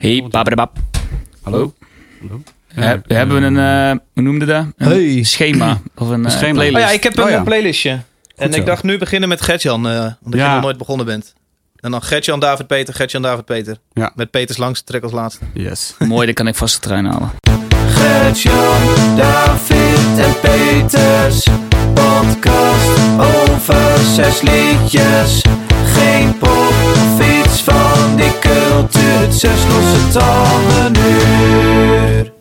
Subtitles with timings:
[0.00, 0.70] Hey, babadabab.
[1.42, 1.74] Hallo.
[2.20, 2.42] Hallo.
[2.74, 3.56] Eh, we hebben een,
[3.90, 4.64] eh, hoe noemde dat?
[4.76, 5.22] Een Hey.
[5.24, 5.80] schema.
[5.96, 6.52] Of een, eh, schema.
[6.52, 6.76] playlist.
[6.76, 7.42] Oh ja, ik heb een Oh ja.
[7.42, 8.00] playlistje.
[8.36, 8.58] en zo.
[8.58, 10.46] ik dacht nu beginnen met Gertjan, eh omdat Ja.
[10.48, 11.34] je nog nooit begonnen bent.
[11.76, 13.76] En dan Gertjan, David, Peter, Gertjan, David, Peter.
[13.92, 14.12] Ja.
[14.14, 15.44] Met Peters langste trek als laatste.
[15.54, 15.94] Yes.
[16.08, 17.30] Mooi, dan kan ik vast de trein halen.
[17.88, 21.46] Gertjan, David en Peters.
[21.94, 25.42] Podcast over zes liedjes.
[25.84, 27.79] Geen pop of iets van
[28.40, 29.18] cultuur.
[29.18, 32.32] Het zes losse tanden uur.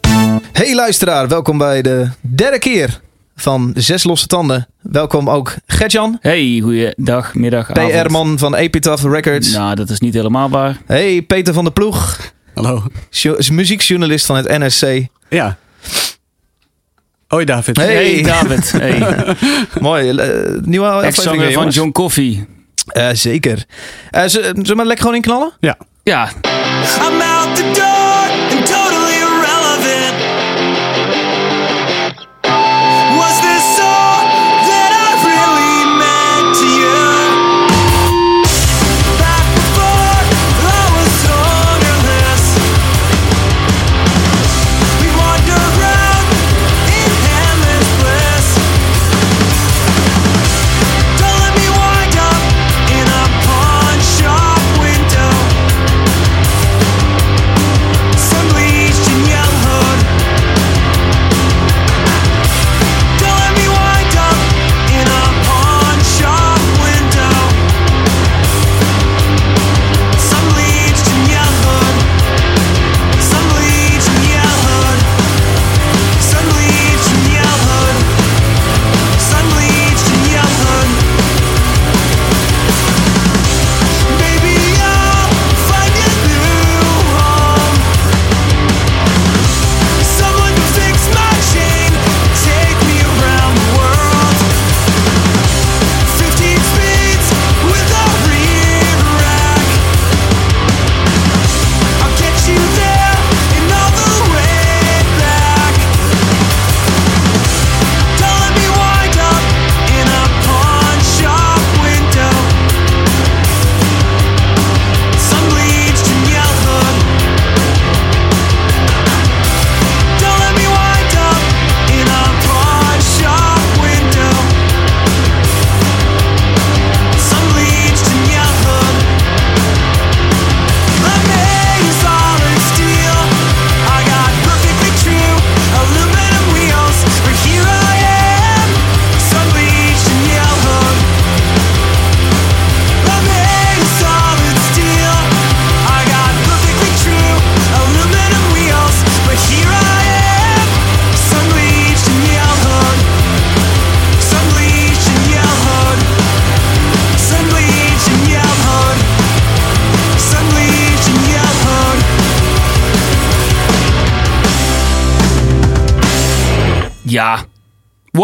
[0.52, 3.02] Hey luisteraar, welkom bij de derde keer
[3.36, 4.68] van Zes Losse Tanden.
[4.82, 8.02] Welkom ook Gertjan, Hey, goeiedag, middag, avond.
[8.04, 9.52] PR-man van Epitaph Records.
[9.52, 10.78] Nou, dat is niet helemaal waar.
[10.86, 12.18] Hey, Peter van der Ploeg,
[12.54, 12.84] Hallo.
[13.10, 15.06] jo- is muziekjournalist van het NSC.
[15.30, 15.58] Ja.
[17.28, 17.78] Hoi David.
[17.78, 17.94] Hey.
[17.96, 18.72] Hey, David.
[18.72, 19.04] Hey.
[19.82, 20.28] Mooi, eh,
[20.62, 21.70] nieuwe aflevering van.
[21.70, 22.46] John Coffee.
[22.90, 23.66] Eh, zeker.
[24.12, 25.52] Eh, zullen we maar lekker gewoon inknallen?
[25.60, 25.78] Ja.
[26.04, 26.30] Ja,
[27.08, 27.99] I'm out the door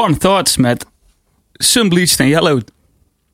[0.06, 0.86] Warm Thoughts met
[1.54, 2.62] Sunbleached en Yellow.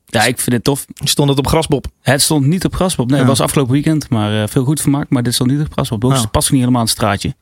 [0.06, 0.86] Ja, ik vind het tof.
[0.94, 1.86] Stond het op Grasbob?
[2.00, 3.06] Het stond niet op Graspop.
[3.06, 3.18] Nee, Ja.
[3.26, 5.10] het was afgelopen weekend, maar eh, veel goed vermaakt.
[5.10, 6.00] Maar dit stond niet op Graspop.
[6.00, 7.34] Dus het past niet helemaal aan het straatje.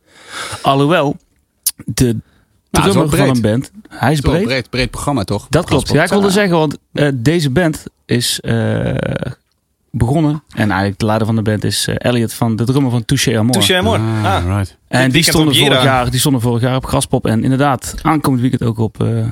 [0.62, 1.16] Alhoewel,
[1.84, 2.16] de Nou,
[2.70, 4.44] het is wel drummer van een band, hij is breed.
[4.44, 5.46] breed, breed programma toch?
[5.50, 5.92] Dat klopt.
[5.92, 8.94] Ja, ik wilde zeggen, want eh, deze band is eh,
[9.90, 10.42] begonnen.
[10.54, 13.38] En eigenlijk de leider van de band is eh, Elliot van de drummer van Touché
[13.38, 13.52] Amor.
[13.52, 13.98] Touché Amor.
[13.98, 14.44] Ah, Ah.
[14.46, 14.76] right.
[14.88, 17.26] En die stonden, vorig jaar, die stonden vorig jaar op Graspop.
[17.26, 19.26] En inderdaad, aankomend weekend ook op uh.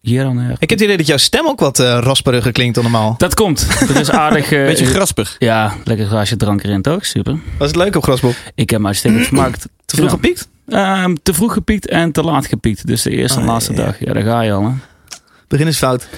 [0.00, 0.16] Ik
[0.60, 3.14] heb het idee dat jouw stem ook wat eh, rasperiger klinkt dan normaal.
[3.18, 3.66] Dat komt.
[3.88, 4.52] Er is aardig...
[4.52, 5.36] eh, Beetje graspig.
[5.38, 7.06] Ja, lekker glaasje drank erin toch?
[7.06, 7.38] Super.
[7.58, 8.34] Was het leuk op Grasbob?
[8.54, 9.68] Ik heb me uitstekend vermaakt.
[9.86, 10.14] Te vroeg Ja.
[10.14, 10.48] gepiekt?
[10.68, 12.86] Ehm, te vroeg gepiekt en te laat gepiekt.
[12.86, 13.84] Dus de eerste en Ah, laatste ja, ja.
[13.84, 13.98] dag.
[13.98, 14.62] Ja, daar ga je al.
[14.64, 14.70] Hè?
[15.48, 16.08] Begin is fout.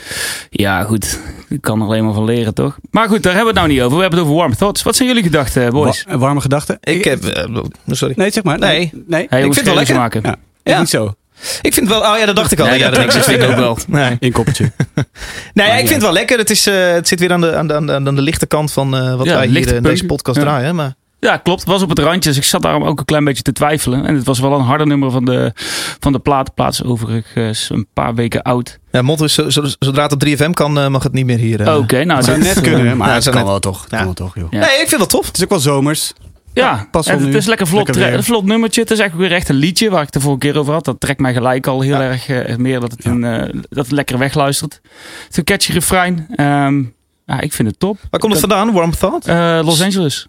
[0.50, 1.18] Ja, goed.
[1.48, 2.76] Ik kan er alleen maar van leren, toch?
[2.90, 3.96] Maar goed, daar hebben we het nou niet over.
[3.96, 4.82] We hebben het over warm thoughts.
[4.82, 6.04] Wat zijn jullie gedachten, boys?
[6.08, 6.78] Wa- warme gedachten?
[6.80, 7.24] Ik heb...
[7.24, 7.44] eh,
[7.86, 8.14] sorry.
[8.16, 8.58] Nee, zeg maar.
[8.58, 8.92] Nee.
[9.06, 9.26] Nee.
[9.28, 9.94] Hey, jongens, vind het wel lekker.
[9.96, 10.20] maken.
[10.24, 10.36] Ja.
[10.62, 10.78] Ja.
[10.78, 11.14] Niet zo.
[11.62, 12.00] Ik vind wel...
[12.00, 12.66] Oh ja, dat dacht ik al.
[12.66, 13.78] Nee, ja, dat, dat vind ik ook wel.
[13.86, 14.72] Nee, In koppertje.
[15.54, 16.38] nee ik vind het wel lekker.
[16.38, 18.46] Het, is, eh, het zit weer aan de, aan de, aan de, aan de lichte
[18.46, 20.42] kant van eh, wat Ja, wij hier in deze podcast Ja.
[20.42, 20.74] draaien.
[20.74, 21.60] Maar Ja, klopt.
[21.60, 22.28] Het was op het randje.
[22.30, 24.04] Dus ik zat daarom ook een klein beetje te twijfelen.
[24.06, 25.52] En het was wel een harde nummer van de,
[26.00, 26.46] van de plaat.
[26.46, 28.78] De plaat is overigens een paar weken oud.
[28.92, 31.38] Ja, motto is, zo- zo- zodra het op 3FM kan, eh, mag het niet meer
[31.38, 31.60] hier.
[31.60, 31.76] eh.
[31.76, 32.16] Oké, nou.
[32.16, 33.86] Het zou net eh, kunnen, maar ja, het kan net- wel toch.
[33.88, 33.96] Ja.
[33.96, 34.46] kan wel toch, joh.
[34.50, 34.58] Ja.
[34.58, 35.26] Nee, ik vind het wel tof.
[35.26, 36.12] Het is ook wel zomers.
[36.54, 37.36] Ja, Pas en het nu.
[37.36, 38.80] is lekker vlot, Lekker een vlot nummertje.
[38.80, 40.84] Het is eigenlijk weer echt een liedje waar ik de vorige keer over had.
[40.84, 42.02] Dat trekt mij gelijk al heel Ja.
[42.02, 43.10] erg eh, meer dat het, Ja.
[43.10, 44.80] een, eh, dat het lekker wegluistert.
[44.82, 46.26] Het is een catchy refrein.
[46.34, 46.82] Ehm,
[47.26, 47.98] ja, ik vind het top.
[48.10, 49.26] Waar komt het vandaan, Warm Thought?
[49.26, 50.26] Eh, Los Angeles.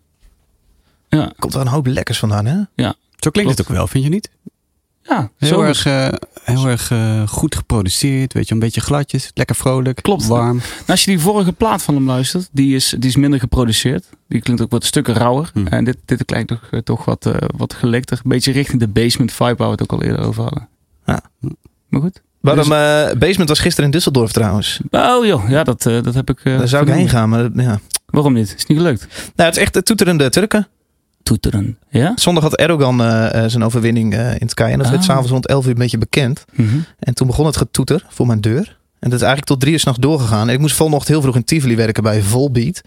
[1.19, 2.57] Ja, Komt wel een hoop lekkers vandaan, hè?
[3.19, 4.29] Zo klinkt het ook wel, vind je niet?
[5.03, 6.07] ja Heel erg, eh,
[6.43, 10.27] heel erg eh, goed geproduceerd, weet je, een beetje gladjes, lekker vrolijk, Klopt.
[10.27, 10.57] warm.
[10.57, 14.05] Nou, als je die vorige plaat van hem luistert, die is, die is minder geproduceerd.
[14.27, 15.49] Die klinkt ook wat stukken rauwer.
[15.53, 15.67] Hm.
[15.67, 18.17] En dit, dit klinkt toch, eh, toch wat, eh, wat gelikter.
[18.23, 20.67] Een beetje richting de basement vibe waar we het ook al eerder over hadden.
[21.05, 21.21] Ja.
[21.87, 22.21] Maar goed.
[22.41, 24.79] Waarom, eh, Basement was gisteren in Düsseldorf trouwens.
[24.91, 26.39] Oh joh, ja, dat, eh, dat heb ik...
[26.43, 27.79] eh, Daar zou ik heen gaan, maar ja.
[28.05, 28.53] Waarom niet?
[28.57, 29.07] Is niet gelukt.
[29.35, 30.67] Nou, het is echt de toeterende Turken.
[31.23, 31.77] Toeteren.
[31.89, 32.11] Ja?
[32.15, 34.71] Zondag had Erdogan eh, eh, zijn overwinning eh, in Turkije.
[34.71, 35.07] En dat werd Ah.
[35.07, 36.45] s'avonds rond 11 uur een beetje bekend.
[36.53, 36.77] Mhm.
[36.99, 38.79] En toen begon het getoeter voor mijn deur.
[38.99, 40.47] En dat is eigenlijk tot drie uur s'nachts doorgegaan.
[40.47, 42.81] En ik moest volgende ochtend heel vroeg in Tivoli werken bij Volbeat.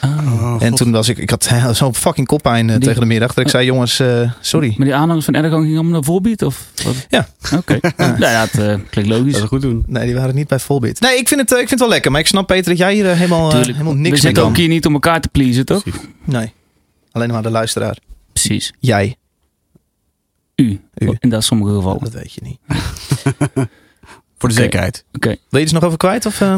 [0.00, 0.56] Ah.
[0.60, 3.34] en toen was ik, ik had zo'n fucking koppijn Die- tegen de middag.
[3.34, 4.74] Dat ik zei, jongens, eh, sorry.
[4.76, 6.42] Maar die aanhangers van Erdogan gingen allemaal naar voorbeat?
[6.42, 7.06] Of wat?
[7.08, 7.28] Ja.
[7.56, 7.78] Oké.
[7.96, 9.32] nou ja, het eh, klinkt logisch.
[9.32, 9.84] Dat is goed doen.
[9.86, 11.00] Nee, die waren niet bij Volbeat.
[11.00, 12.10] Nee, ik vind, het, ik vind het wel lekker.
[12.10, 13.72] Maar ik snap Peter dat jij hier helemaal, Tuurlijk.
[13.72, 14.50] helemaal We niks mee zitten kan.
[14.52, 15.82] ook hier niet om elkaar te pleasen, toch?
[15.82, 16.00] Precies.
[16.24, 16.52] Nee,
[17.10, 17.98] alleen maar de luisteraar.
[18.32, 18.72] Precies.
[18.78, 19.16] Jij,
[20.56, 20.80] U.
[20.94, 21.16] U.
[21.18, 22.00] In dat sommige gevallen.
[22.00, 22.58] dat weet je niet.
[24.38, 25.04] Voor de zekerheid.
[25.12, 25.28] Oké.
[25.28, 26.26] Wil je iets nog over kwijt?
[26.26, 26.56] Of, eh?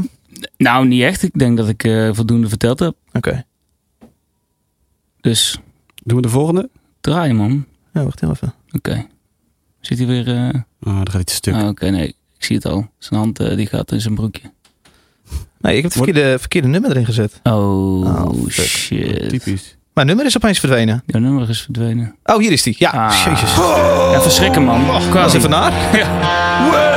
[0.56, 1.22] Nou, niet echt.
[1.22, 2.94] Ik denk dat ik eh, voldoende verteld heb.
[3.12, 3.44] Oké.
[5.20, 5.58] Dus
[6.04, 6.70] Doen we de volgende?
[7.00, 7.66] draaien, man.
[7.92, 8.54] Ja, wacht heel even.
[8.72, 9.06] Oké.
[9.80, 10.28] Zit hij weer...
[10.28, 11.54] eh, Oh, dan gaat iets stuk.
[11.54, 12.06] ah, Oké, nee.
[12.08, 12.90] Ik zie het al.
[12.98, 14.52] Zijn hand eh, die gaat in zijn broekje.
[15.58, 17.40] Nee, ik heb het verkeerde, verkeerde nummer erin gezet.
[17.42, 19.28] Oh, Oh, shit.
[19.28, 19.76] Typisch.
[19.94, 21.02] Mijn nummer is opeens verdwenen.
[21.06, 22.14] Jouw nummer is verdwenen.
[22.24, 22.74] Oh, hier is die.
[22.78, 23.12] Ja, Ah.
[23.24, 23.54] jezus.
[24.12, 24.94] Ja, verschrikken, man.
[24.94, 25.36] Eens Quasi.
[25.36, 25.72] even naar.
[26.70, 26.91] Where we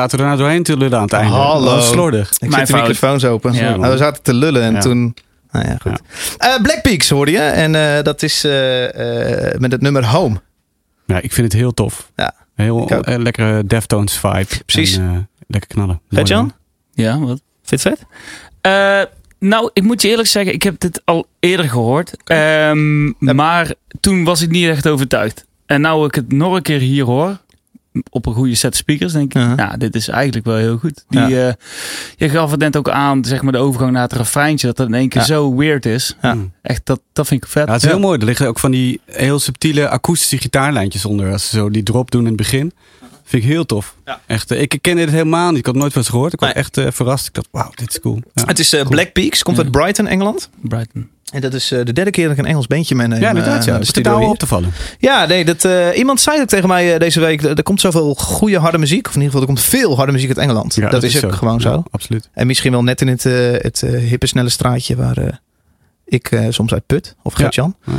[0.00, 1.32] zaten we er nou doorheen te lullen aan het einde.
[1.34, 1.76] Hallo.
[1.76, 2.30] Oh, slordig.
[2.38, 3.52] Ik Mijn zet de microfoons open.
[3.52, 3.76] Ja.
[3.76, 4.80] Maar we zaten te lullen en Ja.
[4.80, 5.14] toen...
[5.52, 6.00] Nou ja, goed.
[6.38, 7.38] Eh, Black Peaks hoorde je.
[7.38, 10.40] En eh, dat is eh, eh, met het nummer Home.
[11.06, 12.10] Ja, ik vind het heel tof.
[12.16, 14.46] Ja, Heel lekkere Deftones vibe.
[14.66, 14.96] Precies.
[14.96, 16.00] En, lekker knallen.
[16.08, 16.50] Mooi,
[16.92, 17.40] Ja, wat?
[17.62, 18.06] Vind je het vet?
[18.60, 19.02] Eh,
[19.48, 22.12] nou, ik moet je eerlijk zeggen, ik heb dit al eerder gehoord.
[22.24, 23.32] Ehm, Ja.
[23.32, 25.44] Maar toen was ik niet echt overtuigd.
[25.66, 27.38] En nou ik het nog een keer hier hoor,
[28.10, 29.52] op een goede set speakers, denk ik, Ja.
[29.56, 31.04] ja, dit is eigenlijk wel heel goed.
[31.08, 31.48] Die, Ja.
[31.48, 31.54] eh,
[32.16, 34.88] je gaf het net ook aan, zeg maar, de overgang naar het refreintje, dat het
[34.88, 35.26] in één keer Ja.
[35.26, 36.16] zo weird is.
[36.22, 36.34] Ja.
[36.34, 36.52] Mm.
[36.62, 37.66] Echt, dat, dat vind ik vet.
[37.66, 38.18] Ja, het is heel mooi.
[38.18, 41.32] Er liggen ook van die heel subtiele akoestische gitaarlijntjes onder.
[41.32, 42.72] Als ze zo die drop doen in het begin.
[43.24, 43.94] Vind ik heel tof.
[44.04, 44.20] Ja.
[44.26, 45.58] Echt, eh, ik ken dit helemaal niet.
[45.58, 46.32] Ik had nooit van eens gehoord.
[46.32, 46.58] Ik was Nee.
[46.62, 47.26] echt eh, verrast.
[47.26, 48.22] Ik dacht, wauw, dit is cool.
[48.34, 48.84] Ja, Het is Cool.
[48.84, 49.42] Black Peaks.
[49.42, 49.62] Komt Ja.
[49.62, 50.50] uit Brighton, Engeland.
[50.60, 51.08] Brighton.
[51.30, 53.20] En dat is eh, de derde keer dat ik een Engels bandje meeneem.
[53.20, 53.64] ja eh, inderdaad.
[53.64, 53.72] Ja.
[53.72, 54.28] naar de hier.
[54.28, 54.72] op te vallen.
[54.98, 57.42] Ja, nee, dat, eh, iemand zei ook tegen mij eh, deze week.
[57.42, 59.06] Er komt zoveel goede harde muziek.
[59.08, 60.74] Of in ieder geval, er komt veel harde muziek uit Engeland.
[60.74, 61.70] Ja, dat, is ook gewoon zo.
[61.70, 62.28] Ja, absoluut.
[62.32, 65.32] En misschien wel net in het, eh, het eh, hippe, snelle straatje waar eh,
[66.04, 67.14] ik eh, soms uit put.
[67.22, 67.42] Of Ja.
[67.42, 67.74] Gert-Jan.
[67.86, 67.92] Ja.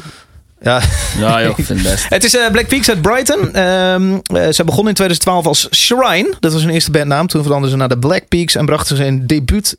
[0.63, 0.81] Ja.
[1.19, 2.09] Ja, joh, ik vind het best.
[2.15, 3.53] Het is eh, Black Peaks uit Brighton.
[3.53, 6.33] Ehm, eh, ze begonnen in 2012 als Shrine.
[6.39, 7.27] Dat was hun eerste bandnaam.
[7.27, 9.77] Toen veranderden ze naar de Black Peaks en brachten ze een debuut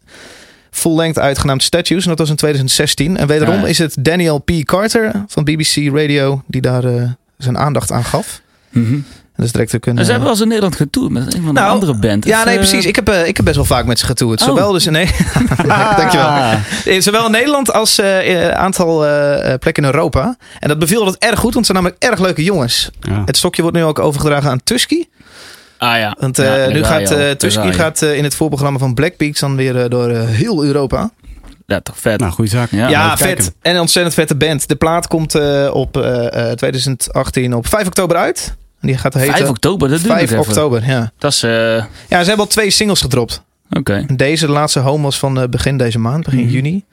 [0.72, 2.02] full-length uitgenaamd Statues.
[2.02, 3.16] En dat was in 2016.
[3.16, 3.66] En wederom Ja.
[3.66, 4.50] is het Daniel P.
[4.64, 7.02] Carter van BBC Radio die daar eh,
[7.38, 8.40] zijn aandacht aan gaf.
[8.70, 8.92] Mhm.
[8.94, 9.98] En dat is direct ook een...
[9.98, 11.94] En ze eh, hebben wel eens in Nederland getoerd met een van de Nou, andere
[11.94, 12.24] band.
[12.24, 12.84] ja, nee, eh, precies.
[12.86, 14.40] Ik heb, eh, ik heb best wel vaak met ze getoerd.
[14.40, 14.46] Oh.
[14.46, 14.84] Zowel dus...
[14.84, 15.06] Nee.
[15.68, 16.52] Ah.
[16.84, 20.36] Eh, Zowel in Nederland als een aantal eh, eh, plekken in Europa.
[20.60, 22.90] En dat beviel dat erg goed, want ze zijn namelijk erg leuke jongens.
[23.00, 23.22] Ja.
[23.24, 25.04] Het stokje wordt nu ook overgedragen aan Tusky.
[25.82, 26.16] Ah ja.
[26.20, 27.72] Want eh, Ja, nu gaat eh Tusky je.
[27.72, 31.10] gaat, eh, in het voorprogramma van Black Peaks dan weer eh, door heel Europa.
[31.66, 32.20] Ja, toch vet.
[32.20, 32.70] Nou, goede zaak.
[32.70, 33.26] Ja, Ja, leuk vet.
[33.26, 33.54] kijken.
[33.62, 34.68] En een ontzettend vette band.
[34.68, 38.54] De plaat komt eh, op eh, eh, 2018 op 5 oktober uit.
[38.80, 40.50] En die gaat heten 5 oktober, dat duurt 5 nog even.
[40.52, 41.12] oktober, ja.
[41.18, 41.42] Dat is...
[41.42, 43.42] eh, Ja, ze hebben al twee singles gedropt.
[43.70, 44.04] Oké.
[44.16, 46.50] Deze, de laatste home, was van eh, begin deze maand, begin Mhm.
[46.52, 46.84] juni.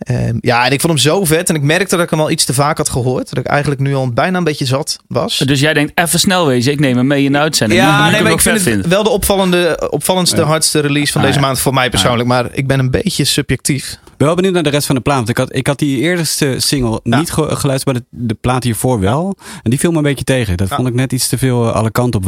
[0.00, 1.48] Ehm, ja, en ik vond hem zo vet.
[1.48, 3.28] En ik merkte dat ik hem al iets te vaak had gehoord.
[3.28, 5.38] Dat ik eigenlijk nu al bijna een beetje zat was.
[5.38, 7.80] Dus jij denkt, even snel wezen, ik neem hem mee in de uitzending.
[7.80, 10.42] Ja, nee, hem maar ik vind het wel de opvallende, opvallendste, Ja.
[10.46, 11.46] hardste release van Ah, deze ja.
[11.46, 12.28] maand voor mij persoonlijk.
[12.28, 13.92] Maar ik ben een beetje subjectief.
[13.92, 15.16] Ik ben wel benieuwd naar de rest van de plaat.
[15.16, 17.18] Want ik had, ik had die eerste single Ja.
[17.18, 19.36] niet ge- geluisterd, maar de, de plaat hiervoor wel.
[19.62, 20.56] En die viel me een beetje tegen.
[20.56, 20.76] Dat Ja.
[20.76, 22.26] vond ik net iets te veel eh, alle kanten op.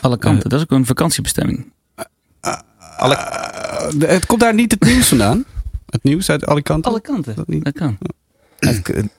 [0.00, 0.48] Alle kanten.
[0.50, 1.72] Dat is ook een vakantiebestemming.
[2.96, 5.44] Alle, Eh, het komt daar niet het nieuws vandaan.
[5.92, 6.90] Het nieuws uit alle kanten.
[6.90, 7.34] Alle kanten.
[7.34, 7.64] Dat niet.
[7.64, 7.98] Dat kan.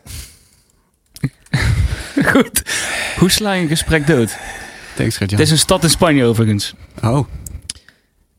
[2.31, 2.63] Goed.
[3.17, 4.37] Hoe sla je een gesprek dood?
[4.95, 5.39] Thanks, Gert-Jan.
[5.39, 6.73] Het is een stad in Spanje overigens.
[7.03, 7.27] Oh.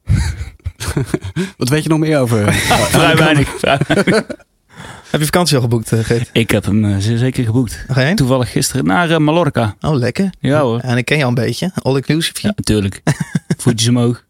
[1.57, 2.53] Wat weet je nog meer over?
[2.95, 3.61] Vrij weinig.
[5.11, 6.31] heb je vakantie al geboekt, eh, Geet?
[6.33, 7.85] Ik heb hem eh, zeker geboekt.
[8.15, 9.77] Toevallig gisteren naar eh, Mallorca.
[9.81, 10.31] Oh, lekker.
[10.41, 10.79] Ja hoor.
[10.81, 11.71] En ik ken je al een beetje.
[11.75, 12.39] All inclusive.
[12.43, 12.53] Ja, Ja.
[12.57, 13.03] natuurlijk.
[13.57, 14.25] Voetjes omhoog.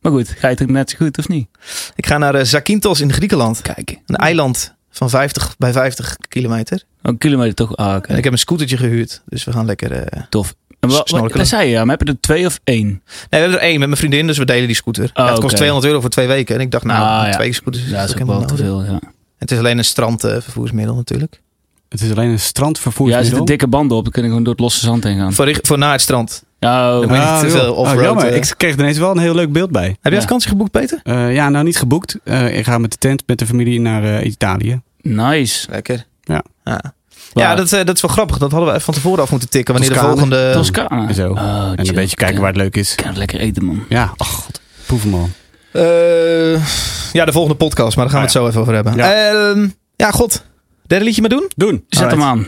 [0.00, 1.48] Maar goed, ga je het net zo goed of niet?
[1.94, 3.62] Ik ga naar eh, Zakynthos in Griekenland.
[3.62, 3.98] Kijken.
[4.06, 6.76] Een eiland van 50 bij 50 kilometer.
[6.76, 7.76] Oh, een kilometer toch?
[7.76, 8.08] Ah, oké.
[8.08, 9.22] En ik heb een scootertje gehuurd.
[9.26, 9.92] Dus we gaan lekker...
[9.92, 10.54] eh, Tof.
[10.80, 11.36] En wat, wat, Snorkelen.
[11.38, 12.86] dat zei je, ja, maar heb je er twee of één?
[12.86, 15.04] Nee, we hebben er één met mijn vriendin, dus we delen die scooter.
[15.04, 15.54] Oh, Ja, het kost oké.
[15.54, 16.54] 200 euro voor twee weken.
[16.54, 17.32] En ik dacht, nou, Ah, ja.
[17.36, 18.84] twee scooters is Ja, dat is ook wel helemaal te veel.
[18.84, 19.00] Ja,
[19.38, 21.40] Het is alleen een strandvervoersmiddel natuurlijk.
[21.88, 23.26] Het is alleen een ja er strandvervoersmiddel.
[23.28, 24.02] zitten dikke banden op.
[24.02, 25.32] Dan kun je gewoon door het losse zand heen gaan.
[25.32, 26.44] Voor, voor na het strand.
[26.60, 28.26] Ja, oh, je Ah, niet Oh, jammer.
[28.26, 28.36] eh.
[28.36, 29.86] Ik kreeg er ineens wel een heel leuk beeld bij.
[29.88, 30.20] Heb jij Ja.
[30.20, 31.00] vakantie geboekt, Peter?
[31.02, 32.16] Eh, ja, nou niet geboekt.
[32.24, 34.80] Eh, ik ga met de tent met de familie naar eh, Italië.
[35.02, 35.66] nice.
[35.70, 36.04] Lekker.
[36.22, 36.44] Ja.
[36.64, 36.80] Ja,
[37.32, 38.38] ja dat, dat is wel grappig.
[38.38, 39.74] Dat hadden we van tevoren af moeten tikken.
[39.74, 40.14] Wanneer Toscane.
[40.14, 40.52] de volgende...
[40.52, 41.08] Toscane.
[41.08, 41.30] En zo.
[41.30, 41.88] Oh, en chill.
[41.88, 42.90] een beetje kijken waar het leuk is.
[42.90, 43.84] Ik kan het lekker eten, man.
[43.88, 44.60] Ja, oh god.
[45.12, 45.28] Al.
[45.72, 45.82] Eh,
[47.12, 47.96] ja, de volgende podcast.
[47.96, 48.96] Maar daar gaan we Ah, het zo even over hebben.
[48.96, 49.10] Ja.
[49.12, 49.54] Ja,
[49.96, 50.44] ja god.
[50.86, 51.50] Derde liedje maar doen?
[51.56, 51.84] Doen.
[51.88, 52.20] Zet Alright.
[52.22, 52.46] hem aan.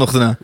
[0.00, 0.38] Nog daarna.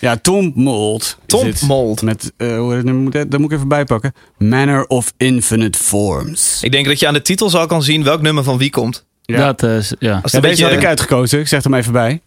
[0.00, 1.18] Ja, Tom Mold.
[1.26, 1.52] Tom.
[1.66, 2.02] Mold.
[2.02, 2.94] Met, eh, hoe heet het?
[2.94, 4.14] moet, dat moet ik even bijpakken.
[4.38, 6.58] Manner of Infinite Forms.
[6.62, 9.04] Ik denk dat je aan de titel al kan zien welk nummer van wie komt.
[9.22, 9.52] Ja.
[9.52, 10.20] Dat is, ja.
[10.22, 11.38] Als Ja, een deze had ik beetje, uitgekozen.
[11.40, 12.20] Ik zeg hem even bij.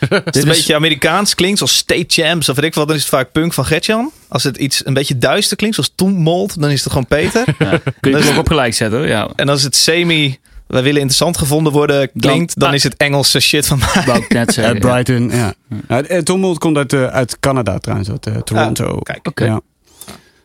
[0.00, 2.86] als het Dit een is- beetje Amerikaans klinkt, zoals State Champs of weet ik wat,
[2.86, 4.10] dan is het vaak punk van Gertjan.
[4.28, 7.44] Als het iets een beetje duister klinkt, zoals Tom Mold, dan is het gewoon Peter.
[7.58, 7.68] Ja.
[7.68, 9.08] Kun je Dat het is- ook op gelijk zetten hoor.
[9.08, 12.96] Ja, en als het semi, wij willen interessant gevonden worden, klinkt, dan, Dan- is het
[12.96, 14.24] Engelse shit van mij.
[14.28, 14.64] net zeggen.
[14.74, 14.78] Uit.
[14.78, 15.54] Brighton, ja.
[15.88, 16.02] ja.
[16.02, 18.84] eh, Tom komt uit, eh, uit Canada trouwens, uit eh, Toronto.
[18.86, 19.26] Ah, kijk.
[19.28, 19.44] Oké.
[19.44, 19.60] Ja.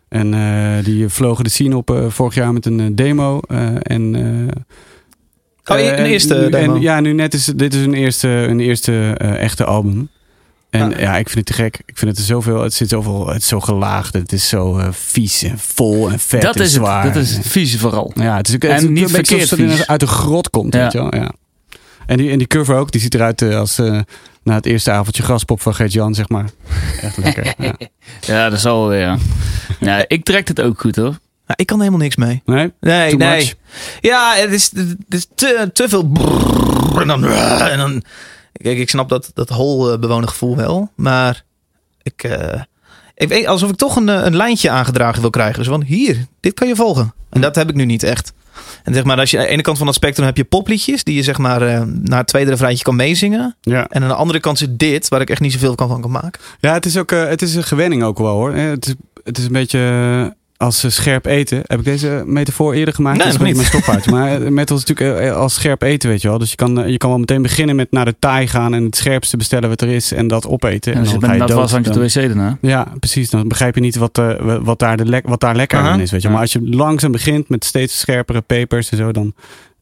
[0.09, 3.39] En eh, die vlogen de scene op vorig jaar met een demo.
[3.47, 4.61] eh, en, eh,
[5.65, 6.75] Oh, een en eerste nu- demo.
[6.75, 10.09] En, ja, nu net is dit is een eerste, een eerste echte album.
[10.71, 10.99] En Ah.
[10.99, 11.79] ja, ik vind het te gek.
[11.85, 12.61] Ik vind het er zoveel.
[12.63, 13.27] Het zit zoveel.
[13.27, 14.13] Het is zo gelaagd.
[14.13, 16.81] Het is zo eh, vies en vol en vet Dat en is het.
[16.81, 17.13] zwaar.
[17.13, 18.11] Dat is het vieze vooral.
[18.15, 19.87] Ja, het is ook En het is niet een beetje verkeerd het vies.
[19.87, 20.81] uit de grot komt, Ja.
[20.83, 21.15] weet je wel.
[21.15, 21.31] Ja.
[22.05, 23.99] En die, en die cover ook, die ziet eruit eh, als eh,
[24.43, 26.45] na het eerste avondje graspop van Gert-Jan, zeg maar.
[27.01, 27.53] Echt lekker.
[27.57, 27.73] ja.
[28.21, 29.17] Ja, dat zal wel, ja.
[29.79, 30.03] ja.
[30.07, 31.03] Ik trek het ook goed hoor.
[31.47, 32.41] Nou, ik kan er helemaal niks mee.
[32.45, 32.71] Nee?
[32.79, 33.37] Nee, Too nee.
[33.37, 33.53] much?
[34.01, 36.03] Ja, het is, het is te, te veel.
[36.07, 38.03] brrr, En dan, en dan.
[38.61, 40.91] Kijk, ik snap dat, dat holbewoner gevoel wel.
[40.95, 41.43] Maar
[42.01, 42.61] ik, eh,
[43.15, 45.57] ik weet alsof ik toch een, eh, een lijntje aangedragen wil krijgen.
[45.57, 47.13] Dus van hier, dit kan je volgen.
[47.29, 48.33] En dat heb ik nu niet echt.
[48.83, 51.03] En zeg maar, als je aan de ene kant van het spectrum heb je popliedjes.
[51.03, 53.55] Die je zeg maar eh, naar het tweede refreintje kan meezingen.
[53.61, 53.87] Ja.
[53.87, 56.11] En aan de andere kant zit dit, waar ik echt niet zoveel kan van kan
[56.11, 56.41] maken.
[56.59, 58.53] Ja, het is ook eh, het is een gewenning ook wel hoor.
[58.53, 58.93] Eh, Het is,
[59.23, 61.61] het is een beetje eh, als eh, scherp eten.
[61.65, 63.17] Heb ik deze metafoor eerder gemaakt?
[63.17, 63.55] Nee, Dat is nog niet.
[63.57, 64.09] mijn stopwoord.
[64.11, 66.37] maar eh, metal is natuurlijk eh, als scherp eten, weet je wel.
[66.37, 68.83] Dus je kan, eh, je kan wel meteen beginnen met naar de taai gaan en
[68.83, 70.93] het scherpste bestellen wat er is en dat opeten.
[70.93, 71.61] En als je dan ga met je dood.
[71.61, 72.57] was, had je Dan- de wc daarna.
[72.61, 73.29] Ja, precies.
[73.29, 76.11] Dan begrijp je niet wat, eh, wat, daar, de lek, wat daar lekker aan is.
[76.11, 76.29] Weet je.
[76.29, 79.33] Maar als je langzaam begint met steeds scherpere pepers en zo, dan,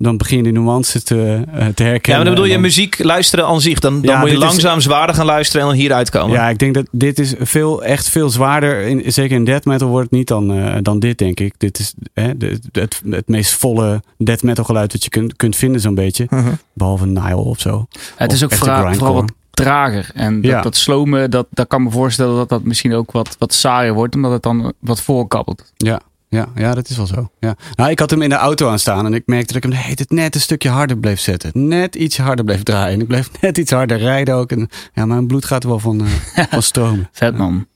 [0.02, 2.02] dan begin je die nuances te, eh, te herkennen.
[2.02, 3.80] Ja, maar dan bedoel je dan- muziek luisteren aan zich.
[3.80, 6.36] Dan, dan Ja, moet je is- langzaam zwaarder gaan luisteren en dan hieruit komen.
[6.38, 8.82] Ja, ik denk dat dit is veel, echt veel zwaarder.
[8.82, 11.54] In, zeker in death metal wordt het niet dan, eh, dan dit, denk ik.
[11.58, 15.56] Dit is hè, de, het, het meest volle death metal geluid dat je kunt, kunt
[15.56, 16.28] vinden, zo'n beetje.
[16.30, 16.50] Mhm.
[16.74, 17.88] Behalve Nile of zo.
[18.16, 20.10] Het is ook vooral, wat trager.
[20.14, 20.62] En dat, Ja.
[20.62, 24.16] dat slomen, dat, dat kan me voorstellen dat dat misschien ook wat, wat saaier wordt.
[24.16, 25.72] Omdat het dan wat voorkabbelt.
[25.78, 27.30] Ja, ja, ja, dat is wel zo.
[27.39, 27.56] Ja.
[27.76, 29.82] Nou, ik had hem in de auto aan staan en ik merkte dat ik hem
[29.96, 31.68] tijd net een stukje harder bleef zetten.
[31.68, 32.94] Net iets harder bleef draaien.
[32.94, 34.52] En ik bleef net iets harder rijden ook.
[34.52, 37.10] En ja, mijn bloed gaat er wel van, eh, van stromen.
[37.12, 37.68] Vet man.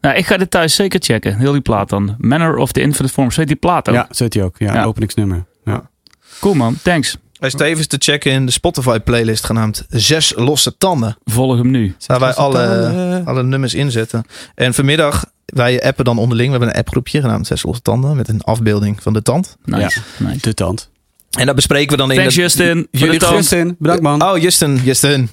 [0.00, 1.38] Nou, ik ga dit thuis zeker checken.
[1.38, 2.14] Heel die plaat dan.
[2.18, 3.36] Manner of the Infinite Forms.
[3.36, 3.94] Heet die plaat ook?
[3.94, 4.58] Ja, zet hij ook.
[4.58, 4.84] Ja, Ja.
[4.84, 5.44] openingsnummer.
[5.64, 5.90] Ja.
[6.40, 6.76] Cool man.
[6.82, 7.16] Thanks.
[7.38, 11.16] Hij is tevens te checken in de Spotify playlist genaamd Zes Losse Tanden.
[11.24, 11.94] Volg hem nu.
[12.06, 13.26] Waar wij alle, Tanden.
[13.26, 14.24] alle nummers inzetten.
[14.54, 16.46] En vanmiddag, wij appen dan onderling.
[16.46, 18.16] We hebben een appgroepje genaamd Zes Losse Tanden.
[18.16, 19.56] Met een afbeelding van de tand.
[19.64, 20.00] Nice.
[20.18, 20.40] nice.
[20.40, 20.90] De tand.
[21.38, 22.88] En dat bespreken we dan in Thanks Justin.
[22.90, 23.20] Jullie.
[23.20, 24.22] Justin, bedankt man.
[24.22, 24.80] Oh, Justin.
[24.84, 25.30] Justin.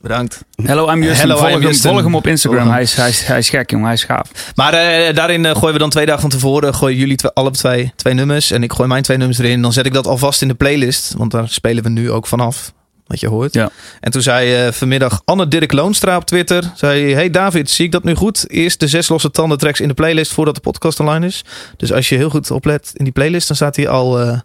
[0.00, 0.44] Bedankt.
[0.62, 1.20] Hello, I'm Justin.
[1.20, 1.90] Hello, volg, I'm hem, Justin.
[1.90, 2.68] volg hem op Instagram.
[2.68, 3.86] Hij is, hij, is, hij is gek, jongen.
[3.86, 4.52] Hij is gaaf.
[4.54, 6.74] Maar eh, daarin eh, gooien we dan twee dagen van tevoren.
[6.74, 8.50] Gooien jullie twe- alle twee, twee nummers.
[8.50, 9.62] En ik gooi mijn twee nummers erin.
[9.62, 11.14] Dan zet ik dat alvast in de playlist.
[11.16, 12.72] Want daar spelen we nu ook vanaf.
[13.08, 13.54] Wat je hoort.
[13.54, 13.70] Ja.
[14.00, 16.72] En toen zei eh, vanmiddag Anne Dirk Loonstra op Twitter.
[16.74, 18.50] Zei, hey David, zie ik dat nu goed?
[18.50, 21.44] Eerst de zes losse tanden tracks in de playlist voordat de podcast online is.
[21.76, 24.38] Dus als je heel goed oplet in die playlist, dan staat hij al eh,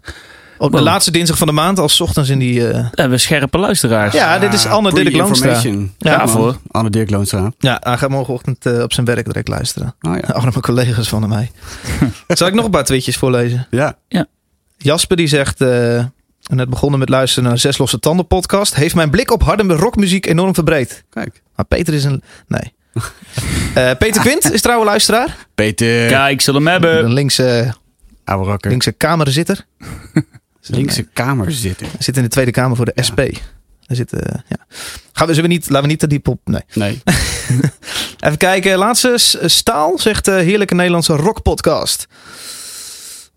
[0.57, 0.85] op de Wow.
[0.85, 1.79] laatste dinsdag van de maand.
[1.79, 2.67] Als ochtends in die...
[2.67, 4.13] eh, We hebben scherpe luisteraars.
[4.13, 5.61] Ja, dit is Anne Dirk Loonstra.
[5.97, 6.57] Ja, hoor.
[6.71, 7.51] Anne Dirk Loonstra.
[7.57, 9.95] ja, hij gaat morgenochtend op zijn werk direct luisteren.
[10.01, 10.33] Oh ja.
[10.33, 11.51] Arme collega's van mij.
[12.27, 13.67] Zal ik nog een paar tweetjes voorlezen?
[13.71, 13.95] Ja.
[14.77, 15.61] Jasper die zegt...
[15.61, 16.03] eh,
[16.43, 18.75] net begonnen met luisteren naar Zes Losse Tanden podcast.
[18.75, 21.03] Heeft mijn blik op harde rockmuziek enorm verbreed.
[21.09, 21.41] Kijk.
[21.55, 22.23] Maar Peter is een...
[22.47, 22.73] Nee.
[23.73, 25.37] Eh, Peter Quint is trouwe luisteraar.
[25.55, 26.07] Peter.
[26.07, 27.05] Kijk, zullen hem hebben.
[27.05, 27.73] Een linkse,
[28.23, 28.69] Oude rakker.
[28.69, 29.65] linkse kamerzitter.
[30.61, 31.87] Linkse kamer zitten.
[31.87, 33.19] Hij zit in de Tweede Kamer voor de SP.
[33.85, 34.57] Hij zit, eh, ja.
[35.13, 36.39] Gaan we, zullen we niet, laten we niet te diep op...
[36.45, 36.61] Nee.
[36.73, 37.01] Nee.
[38.25, 38.77] Even kijken.
[38.77, 39.13] Laatste
[39.45, 42.07] Staal zegt heerlijke Nederlandse rockpodcast.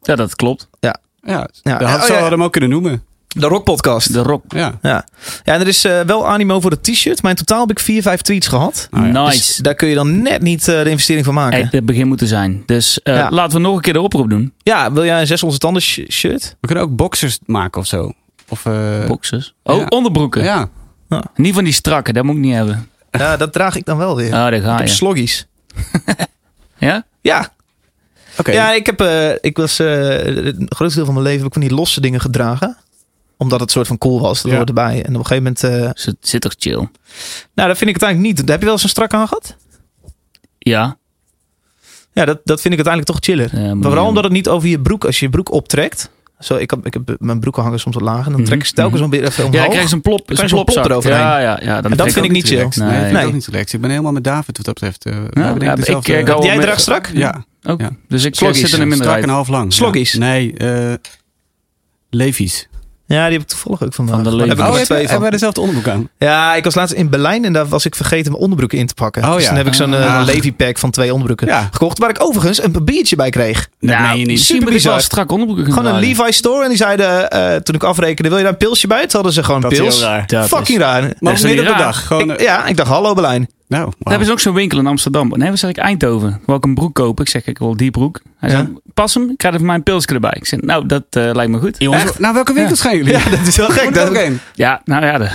[0.03, 0.69] Ja, dat klopt.
[0.81, 1.49] Ja, Ja.
[1.63, 2.07] dat Oh, had, ja.
[2.07, 3.03] zou we hem ook kunnen noemen.
[3.29, 4.13] De rockpodcast.
[4.13, 4.45] De rock.
[4.49, 4.79] Ja.
[4.83, 5.05] Ja.
[5.45, 7.23] ja, en er is eh, wel animo voor het t-shirt.
[7.23, 8.89] Maar in totaal heb ik vier, vijf tweets gehad.
[8.91, 9.25] Oh ja.
[9.25, 9.37] Nice.
[9.37, 11.59] Dus daar kun je dan net niet eh, de investering van maken.
[11.59, 12.63] Hey, het begin moeten zijn.
[12.67, 13.31] Dus eh, Ja.
[13.31, 14.53] laten we nog een keer de oproep doen.
[14.63, 16.57] Ja, wil jij een zes onze tanden sh- shirt?
[16.61, 18.13] We kunnen ook boxers maken of zo.
[18.49, 19.55] Of, eh, Boxers.
[19.63, 19.87] Oh, ja.
[19.89, 20.43] onderbroeken.
[20.43, 20.69] Ja.
[21.35, 22.89] Niet van die strakke, dat moet ik niet hebben.
[23.11, 24.27] Ja, dat draag ik dan wel weer.
[24.27, 24.93] Ah, daar ik ga heb je.
[24.93, 25.47] sloggies.
[26.79, 27.05] Ja?
[27.21, 27.49] Ja,
[28.45, 29.87] Ja ik, heb, eh, ik was eh
[30.45, 32.77] het grootste deel van mijn leven heb ik van die losse dingen gedragen.
[33.37, 34.43] Omdat het soort van cool was.
[34.43, 34.57] Dat Ja.
[34.57, 34.95] hoort erbij.
[35.05, 35.65] En op een gegeven moment...
[35.65, 36.89] eh, Dus het zit toch chill?
[37.55, 38.49] nou, dat vind ik het eigenlijk niet.
[38.49, 39.57] Heb je wel eens een strak aan gehad?
[40.59, 40.97] Ja.
[42.13, 43.61] Ja, dat, dat vind ik uiteindelijk toch chiller.
[43.63, 45.05] Ja, maar vooral omdat het niet over je broek...
[45.05, 46.11] Als je je broek optrekt...
[46.39, 48.19] Zo, ik, heb, ik heb mijn broeken hangen soms wat laag.
[48.25, 49.11] En dan Mhm, trek ik ze telkens mhm.
[49.11, 49.61] weer even Ja, omhoog.
[49.61, 50.93] dan krijg je zo'n plop, krijg zo'n je zo'n plop plopzak.
[50.93, 51.21] eroverheen.
[51.21, 51.81] Ja, ja, ja.
[51.81, 52.57] Dan En dat vind ik niet chill.
[52.57, 52.85] relaxed.
[52.85, 53.27] Nee, ik Nee.
[53.27, 53.73] ook niet relaxed.
[53.73, 55.05] Ik ben helemaal met David wat dat betreft.
[55.05, 57.11] eh, denk ja, ik ik- dezelfde- ik, eh, Heb hou jij draagt met- strak?
[57.15, 57.81] ja, Ook.
[57.81, 57.91] Ja.
[58.09, 58.61] Dus ik Sloggies.
[58.71, 59.73] zit er in strak en half lang.
[59.73, 60.13] Sloggies.
[60.13, 60.19] Ja.
[60.19, 60.93] Nee, eh
[62.11, 62.69] Levi's.
[63.09, 64.15] Ja, die heb ik toevallig ook vandaag.
[64.15, 65.31] Van de heb ik er Oh, twee hebben wij van.
[65.31, 66.09] dezelfde onderbroek aan?
[66.19, 68.95] Ja, ik was laatst in Berlijn en daar was ik vergeten mijn onderbroeken in te
[68.95, 69.25] pakken.
[69.25, 69.49] Oh, dus ja.
[69.49, 70.25] dan heb ik zo'n eh, Ah.
[70.27, 71.69] Levi pack van twee onderbroeken Ja.
[71.73, 71.99] gekocht.
[71.99, 73.69] Waar ik overigens een biertje bij kreeg.
[73.81, 74.41] Dat Nou, niet.
[74.41, 75.01] Super bizar.
[75.01, 76.01] strak onderbroeken Gewoon een.
[76.01, 76.63] Levi store.
[76.63, 79.01] En die zeiden, eh, toen ik afrekende, wil je daar een pilsje bij?
[79.01, 79.99] Toen hadden ze gewoon Dat is pils.
[79.99, 80.27] heel raar.
[80.27, 81.01] Dat Fucking raar.
[81.19, 82.07] Maar midden op de dag.
[82.07, 83.49] Gewoon, Ik- ja, ik dacht, hallo Berlijn.
[83.69, 84.09] Nou, Daar wauw.
[84.09, 85.29] hebben ze ook zo'n winkel in Amsterdam.
[85.37, 85.77] Nee, wat zeg ik?
[85.77, 86.41] Eindhoven.
[86.47, 87.25] Wil ik een broek kopen?
[87.25, 88.21] Ik zeg, ik wil die broek.
[88.39, 88.57] Hij Ja.
[88.57, 89.31] zei, pas hem.
[89.31, 90.35] Ik krijg er voor mij een pilsje erbij.
[90.37, 91.77] Ik zeg, nou, dat eh, lijkt me goed.
[91.79, 92.19] Jongens, Echt?
[92.19, 93.13] nou, welke winkels gaan jullie?
[93.13, 93.95] Ja, dat is wel gek.
[93.95, 94.41] Dat, ook heen.
[94.55, 95.19] Ja, nou ja.
[95.19, 95.29] De,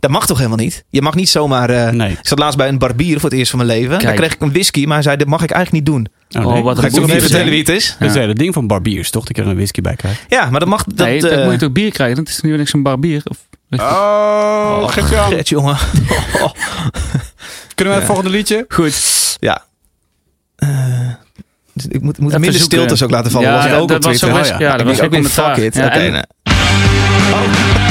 [0.00, 0.84] dat mag toch helemaal niet?
[0.90, 1.70] Je mag niet zomaar...
[1.70, 2.10] eh, Nee.
[2.10, 3.98] Ik zat laatst bij een barbier voor het eerst van mijn leven.
[3.98, 6.06] Daar kreeg ik een whisky, maar hij zei, dat mag ik eigenlijk niet doen.
[6.44, 6.62] Oh, nee.
[6.62, 7.96] wat Ga een ik is, vertellen wie het is?
[7.98, 9.24] Dat is het hele ding van barbiers, toch?
[9.24, 10.24] Dat je er een whisky bij krijgt.
[10.28, 10.84] Ja, maar dat mag...
[10.84, 12.16] Dat, nee, dat eh, moet je toch bier krijgen?
[12.16, 13.22] Dat is nu niks een barbier.
[13.24, 13.36] Of,
[13.70, 14.88] Oh, aan.
[15.30, 15.76] Gert, jongen.
[17.78, 18.64] Kunnen we het volgende liedje?
[18.68, 19.36] Goed.
[19.40, 19.64] Ja.
[20.56, 20.68] Eh,
[21.72, 22.60] dus ik moet, moet zoeken.
[22.60, 23.48] stiltes ook laten vallen.
[23.48, 24.44] Ja, was ik ook dat op was Twitter.
[24.44, 25.54] zo best- ja, dat Ik was ook commentaar.
[25.54, 25.74] fuck it.
[25.74, 26.24] Ja, Oké, en- nou.
[26.42, 27.87] Push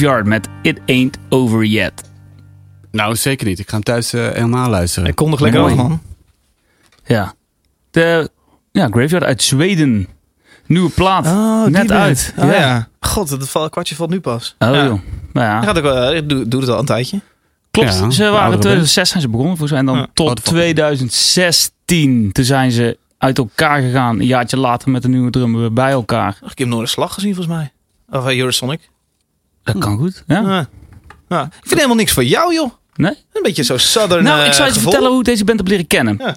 [0.00, 2.02] Graveyard met It Ain't Over Yet.
[2.90, 3.58] Nou, zeker niet.
[3.58, 5.08] Ik ga hem thuis eh, helemaal luisteren.
[5.08, 6.00] Ik kon nog lekker af, man.
[7.04, 7.34] Ja.
[7.90, 8.30] De
[8.72, 10.08] Ja, Graveyard uit Zweden.
[10.66, 11.26] Nieuwe plaat.
[11.26, 11.90] Oh, Net band.
[11.90, 12.34] uit.
[12.38, 12.54] Oh, Ja.
[12.54, 12.88] ja.
[13.00, 14.56] God, het val- kwartje valt nu pas.
[14.58, 14.84] Oh ja.
[14.84, 14.98] joh.
[15.32, 15.62] Nou ja.
[15.62, 17.20] Gaat ook, wel- ik doe, doe het al een tijdje.
[17.70, 18.60] Klopt, Ja, ze waren in band.
[18.62, 19.80] 2006 zijn ze begonnen volgens mij.
[19.80, 20.06] En dan Ja.
[20.14, 20.50] tot Oude fuck.
[20.50, 22.32] 2016.
[22.32, 24.20] Toen zijn ze uit elkaar gegaan.
[24.20, 26.38] Een jaartje later met een nieuwe drummer weer bij elkaar.
[26.44, 27.72] Ach, ik heb nooit een slag gezien volgens mij.
[28.20, 28.89] Of uh, Eurosonic.
[29.72, 30.24] Dat kan goed.
[30.26, 30.40] Ja?
[30.40, 30.68] Ja.
[31.28, 31.42] Ja.
[31.44, 32.70] Ik vind helemaal niks voor jou, joh.
[32.94, 33.12] Nee?
[33.32, 34.90] Een beetje zo southern Nou, eh, ik zou je gevoel.
[34.90, 36.16] vertellen hoe ik deze band heb leren kennen.
[36.18, 36.36] Ja.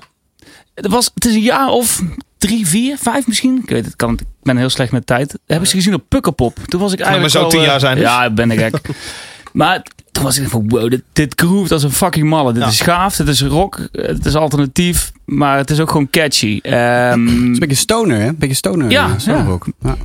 [0.75, 2.01] Het, was, het is een jaar of
[2.37, 3.59] drie, vier, vijf misschien.
[3.63, 5.39] Ik weet het, kan, ik ben heel slecht met tijd.
[5.45, 6.57] Hebben ze gezien op Pukkelpop.
[6.67, 8.03] Toen was ik maar eigenlijk zo al, tien eh, jaar zijn dus.
[8.05, 8.89] Ja, ben ik gek.
[9.53, 12.53] maar toen was ik van, wow, dit, dit groeft als een fucking malle.
[12.53, 12.67] Dit Ja.
[12.67, 15.11] is gaaf, dit is rock, het is alternatief.
[15.25, 16.59] Maar het is ook gewoon catchy.
[16.61, 18.27] Ehm, Het is een beetje stoner, hè?
[18.27, 18.91] Een beetje stoner.
[18.91, 19.49] Ja, eh, stoner ja.
[19.49, 19.65] ook.
[19.79, 19.95] Ja,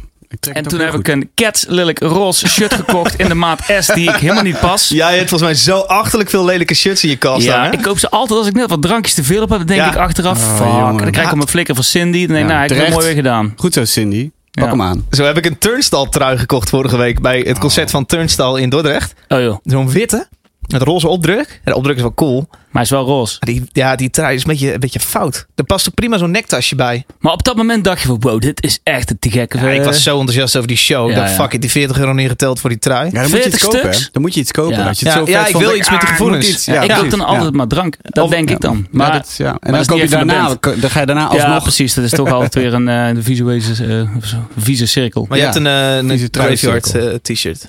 [0.52, 4.08] en toen heb ik een Cats Lelijk roze shirt gekocht in de maat S die
[4.08, 4.88] ik helemaal niet pas.
[4.98, 7.44] Ja, je hebt volgens mij zo achterlijk veel lelijke shirts in je kast.
[7.44, 9.58] Ja, ik koop ze altijd als ik net wat drankjes te veel op heb.
[9.58, 9.88] Dan denk Ja.
[9.90, 10.66] ik achteraf, Oh, fuck.
[10.66, 10.96] jongen.
[10.96, 12.26] dan krijg ik op mijn flikker van Cindy.
[12.26, 13.52] Dan denk ik, Ja, nou, ik heb het mooi weer gedaan.
[13.56, 14.30] Goed zo, Cindy.
[14.50, 14.70] Pak Ja.
[14.70, 15.06] hem aan.
[15.10, 18.68] Zo heb ik een turnstile trui gekocht vorige week bij het concert van Turnstile in
[18.68, 19.14] Dordrecht.
[19.28, 20.28] Oh joh, Zo'n witte,
[20.68, 21.61] met roze opdruk.
[21.64, 22.46] En de opdruk is wel cool.
[22.48, 23.37] maar hij is wel roze.
[23.40, 25.46] Maar die, ja, die trui is een beetje, een beetje fout.
[25.54, 27.04] Er past er prima zo'n nektasje bij.
[27.20, 29.59] Maar op dat moment dacht je van, wow, dit is echt een te gekke.
[29.59, 31.09] Ja, ik eh, was zo enthousiast over die show.
[31.11, 31.42] Ik Ja, dacht, ja.
[31.42, 33.04] fuck it, die 40 euro neergeteld voor die trui.
[33.04, 34.09] Ja, dan moet je 40 iets kopen?
[34.12, 34.76] Dan moet je iets kopen.
[34.78, 34.87] Ja.
[34.88, 36.48] Als je het Ja, zo ja, vet ik wil iets met die ah, gevoelens.
[36.48, 37.50] iets- Ja, Ja, ik koop dan altijd Ja.
[37.50, 37.96] maar drank.
[38.02, 38.54] Dat Of- denk ja.
[38.54, 38.87] ik dan.
[38.90, 39.46] Maar dat, ja.
[39.61, 41.62] En dat dan koop je daarna, dan ga je daarna ja, alsnog...
[41.62, 41.94] precies.
[41.94, 44.11] Dat is toch altijd weer een eh, visuele, eh,
[44.59, 45.26] vieze cirkel.
[45.28, 45.50] Maar je Ja.
[45.52, 47.68] hebt een, eh, graveyard eh, t-shirt.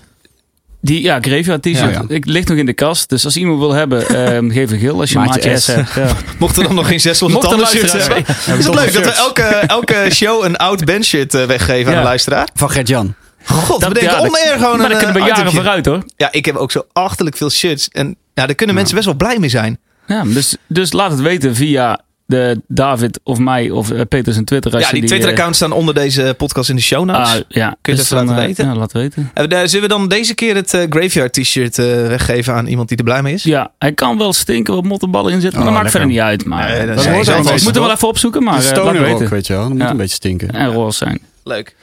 [0.81, 1.77] Die, ja, Graveyard t-shirt.
[1.77, 2.15] Ja, ja.
[2.15, 3.09] Ik ligt nog in de kast.
[3.09, 4.99] Dus als iemand wil hebben, eh, geef een gil.
[4.99, 5.67] Als je een Maatje maatje S S.
[5.67, 5.93] hebt.
[5.93, 6.07] Ja.
[6.39, 8.35] Mochten er dan nog geen 600 Mocht er andere shirts hebben.
[8.35, 8.57] zijn.
[8.59, 12.03] Is het leuk dat we elke, elke show een oud bandshirt eh, weggeven aan de
[12.03, 12.47] luisteraar?
[12.53, 13.13] Van Gert-Jan.
[13.45, 15.51] God, Dat- we denken ja, dat- oneer gewoon Maar een dan kunnen we eh, jaren
[15.51, 16.03] vooruit hoor.
[16.15, 17.87] Ja, ik heb ook zo achterlijk veel shirts.
[17.91, 19.79] En ja, daar kunnen mensen best wel blij mee zijn.
[20.07, 24.45] Ja, dus, dus laat het weten via de David of mij of eh, Peters en
[24.45, 24.73] Twitter.
[24.73, 27.33] Als Ja, die eh, Twitter-accounts staan onder deze podcast in de show notes.
[27.33, 27.75] ah, ja.
[27.81, 28.65] Kun je even dan, laten eh, weten?
[28.65, 29.31] Ja, laat weten.
[29.47, 33.03] Daar zullen we dan deze keer het Graveyard t-shirt eh, weggeven aan iemand die er
[33.03, 33.43] blij mee is?
[33.43, 35.59] Ja, hij kan wel stinken wat mottenballen in zitten.
[35.59, 36.11] Maar Oh, dat maakt lekker.
[36.19, 36.45] verder niet uit.
[36.49, 37.73] Maar, Nee, dat dat hoort dat er is- wel.
[37.73, 39.29] Dat even opzoeken, maar stoner me ook, weten.
[39.29, 39.61] weet je wel.
[39.61, 39.89] Dat moet Ja.
[39.89, 40.49] een beetje stinken.
[40.51, 41.19] En roze zijn.
[41.43, 41.75] Leuk.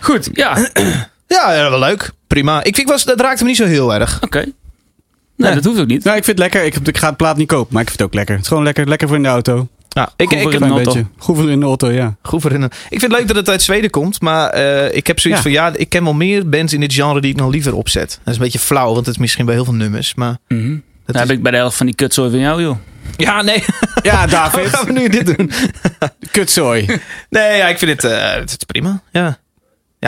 [0.00, 0.50] Goed, ja.
[0.70, 1.08] Oké.
[1.26, 2.10] Ja, wel leuk.
[2.26, 2.62] Prima.
[2.64, 4.20] Ik vind, was, dat raakte me niet zo heel erg.
[5.36, 6.04] Nee, dat hoeft ook niet.
[6.04, 6.64] Nou, ik vind het lekker.
[6.80, 8.34] Ik, ik ga het plaat niet kopen, maar ik vind het ook lekker.
[8.34, 9.68] Het is gewoon lekker, lekker voor in de auto.
[9.96, 10.76] Ja, ik, heb Een auto.
[10.92, 11.06] beetje.
[11.18, 12.16] Goed voor in de auto, ja.
[12.22, 14.96] goed voor in een- Ik vind het leuk dat het uit Zweden komt, maar eh,
[14.96, 15.50] ik heb zoiets Ja.
[15.50, 18.08] van ja, ik ken wel meer bands in dit genre die ik nog liever opzet.
[18.24, 20.68] Dat is een beetje flauw, want het is misschien bij heel veel nummers, maar Mhm.
[20.70, 22.76] dat Dan is- heb ik bij de helft van die kutzooi van jou, joh.
[23.16, 23.64] ja, nee.
[24.02, 24.66] Ja, Hoe David.
[24.68, 25.50] gaan we nu dit doen?
[26.30, 26.86] Kutzooi.
[27.30, 29.00] Nee, ja, ik vind het, eh, het is prima.
[29.12, 29.38] Ja,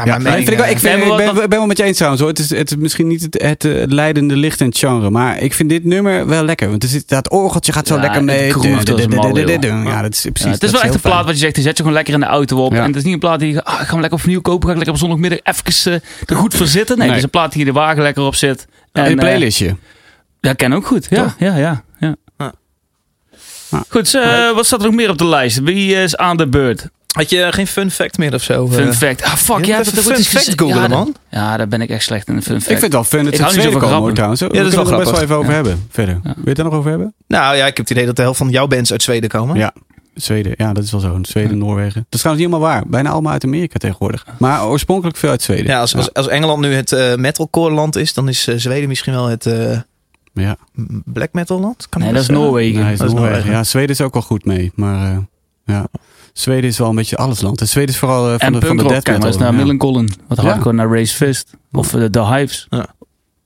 [0.05, 1.67] ja, maar ik, mening, vind ik, wel- eh, ik, vind, ben, wat- ik ben wel
[1.67, 2.31] met je eens trouwens hoor.
[2.33, 5.11] Het is, het is misschien niet het, het, eh, leidende licht in het genre.
[5.11, 6.69] Maar ik vind dit nummer wel lekker.
[6.71, 8.47] Want er zit, dat orgeltje gaat zo Ja, lekker het mee.
[9.85, 10.43] Ja, dat is precies.
[10.45, 11.25] Ja, het is wel echt een plaat fijn.
[11.25, 12.73] wat je zegt, die zet je gewoon lekker in de auto op.
[12.73, 12.79] Ja.
[12.79, 14.63] En het is niet een plaat die je, ah, ik ga hem lekker opnieuw kopen,
[14.63, 16.99] ga ik lekker op zondagmiddag even eh, er goed voor zitten.
[16.99, 17.09] Nee, Nee.
[17.09, 18.67] het is een plaat die je de wagen lekker op zit.
[18.93, 19.77] En, In een eh, playlistje.
[20.41, 21.07] Ja, ken ook goed.
[21.11, 21.35] Ja, Toch?
[21.39, 21.85] ja, ja.
[22.01, 22.17] ja.
[23.89, 25.61] Goed, eh, wat staat er nog meer op de lijst?
[25.61, 26.89] Wie is aan de beurt?
[27.15, 28.69] Had je geen fun fact meer of zo?
[28.69, 28.95] Fun eh?
[28.95, 29.23] fact.
[29.23, 30.61] Ah, fuck, Je ja, dat fun iets fact gezegd.
[30.61, 31.15] googlen, ja, daar- man.
[31.31, 32.37] Ja, daar ben ik echt slecht in.
[32.37, 32.71] Een fun fact.
[32.71, 34.41] Ik vind het wel fun dat Ik hou uit niet zo van trouwens.
[34.41, 35.37] We Ja, dat is wel er best wel even grappig.
[35.37, 35.87] over hebben.
[35.91, 36.15] Verder.
[36.15, 36.21] Ja.
[36.23, 37.15] Wil je het daar nog over hebben?
[37.27, 39.57] Nou ja, ik heb het idee dat de helft van jouw bands uit Zweden komen.
[39.57, 39.73] Ja.
[40.15, 41.19] Zweden, ja, dat is wel zo.
[41.23, 41.95] Zweden, Noorwegen.
[42.09, 42.89] Dat is trouwens niet helemaal waar.
[42.89, 44.27] Bijna allemaal uit Amerika tegenwoordig.
[44.39, 45.67] Maar oorspronkelijk veel uit Zweden.
[45.67, 48.89] Ja, als, als, als Engeland nu het eh, metalcore land is, dan is eh, Zweden
[48.89, 49.79] misschien wel het eh,
[50.33, 50.57] ja.
[51.05, 51.87] black metal land.
[51.89, 52.29] Kan Nee, dat is?
[52.29, 52.81] Noorwegen.
[52.81, 53.51] Nee, het Dat is Noorwegen.
[53.51, 54.73] Ja, Zweden is ook wel goed mee.
[54.75, 55.19] Maar eh,
[55.65, 55.87] ja,
[56.33, 57.61] Zweden is wel een beetje allesland.
[57.61, 59.29] En Zweden is vooral eh, van, En de, van de death kijk maar metal.
[59.31, 59.59] eens naar ja.
[59.59, 60.11] Millencolin.
[60.29, 60.45] Wat Ja.
[60.49, 61.51] hardcore naar Race Fist.
[61.73, 62.67] Of eh, The Hives.
[62.71, 62.87] Ja.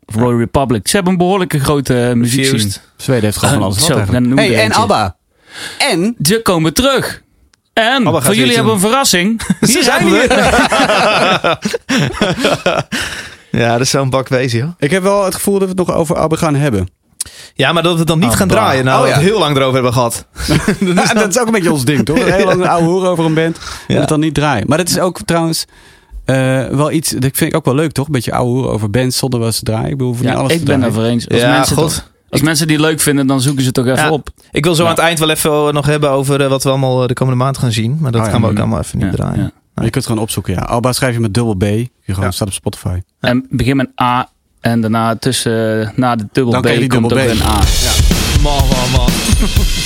[0.04, 0.88] Of Royal Republic.
[0.88, 2.80] Ze hebben een behoorlijke grote uh, muziek Fused.
[2.96, 4.72] Zweden heeft gewoon van Eh, alles zo, Hey, en.
[4.72, 5.16] ABBA.
[5.78, 7.22] En Ze komen terug.
[7.72, 9.40] En Abba voor jullie hebben we een verrassing.
[9.60, 10.26] Hier zijn we.
[13.50, 14.68] ja, dat is zo'n bak wezen, joh.
[14.78, 16.88] ik heb wel het gevoel dat we het nog over ABBA gaan hebben.
[17.54, 18.54] Ja, maar dat we het dan niet gaan Abba.
[18.54, 18.84] draaien.
[18.84, 19.14] Nou, Oh, we ja.
[19.14, 20.26] het heel lang erover hebben gehad.
[20.80, 22.24] Ja, dat is ook een beetje ons ding, toch?
[22.24, 23.58] Heel lang een oude hoer over een band.
[23.88, 24.64] En het dan niet draaien.
[24.68, 25.64] Maar dat is ook trouwens
[26.24, 27.10] eh, wel iets...
[27.10, 28.06] Dat vind ik ook wel leuk, toch?
[28.06, 29.84] Een beetje oude hoer over bands zonder wel eens te draaien.
[29.84, 31.28] Ik bedoel, hoeven niet Ja, alles ik te ben daarvoor eens.
[31.28, 34.10] Als, Ja, mensen, toch- als mensen die leuk vinden, dan zoeken ze toch even Ja.
[34.10, 34.28] op.
[34.50, 34.88] Ik wil zo Ja.
[34.88, 37.44] aan het eind wel even nog hebben over eh, wat we allemaal eh, de komende
[37.44, 37.96] maand gaan zien.
[38.00, 38.32] Maar dat Oh, ja.
[38.32, 39.38] gaan we ook allemaal even niet Ja, draaien.
[39.42, 39.50] ja.
[39.74, 40.60] Je kunt het gewoon opzoeken, ja.
[40.60, 41.62] Alba schrijf je met dubbel B.
[41.62, 42.30] Je gewoon Ja.
[42.30, 43.00] staat op Spotify.
[43.20, 44.28] En begin met A.
[44.62, 47.30] En daarna tussen, na de dubbel Dan B komt dubbel B.
[47.30, 47.60] een A.
[48.42, 49.08] Man, man, man.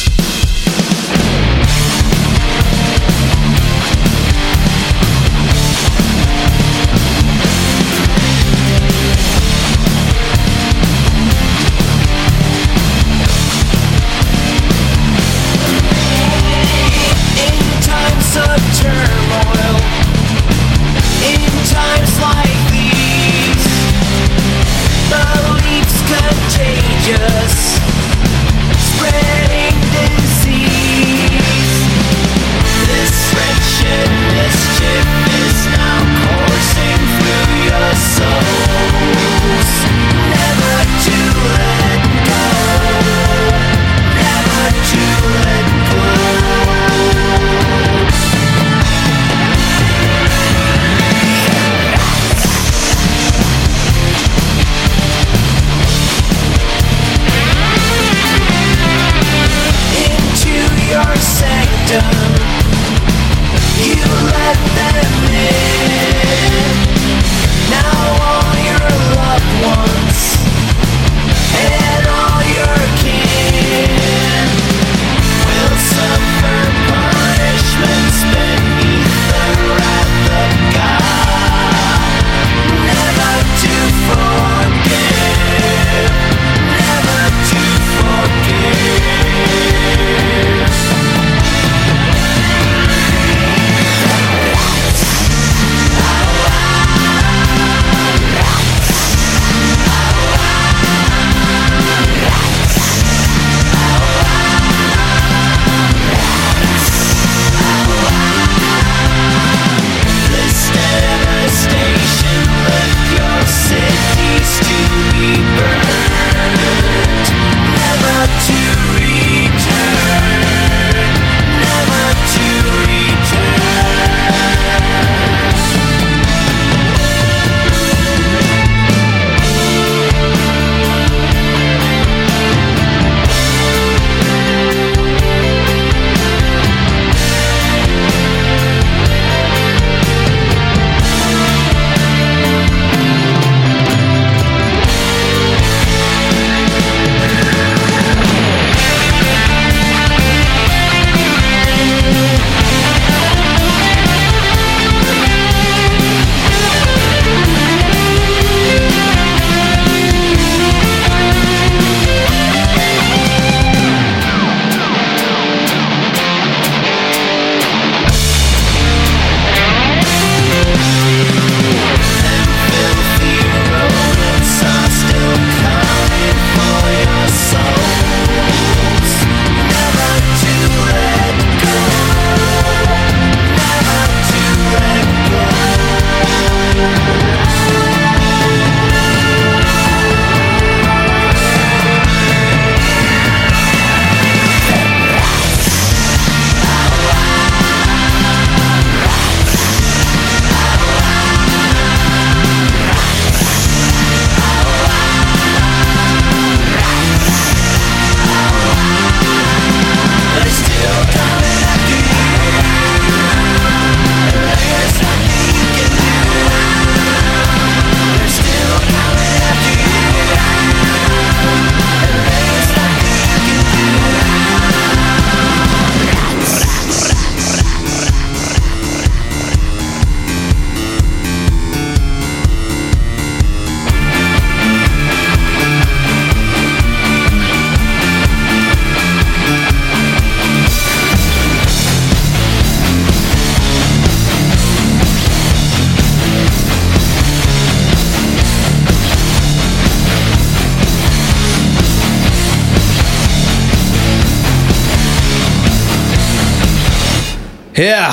[257.76, 258.12] Ja,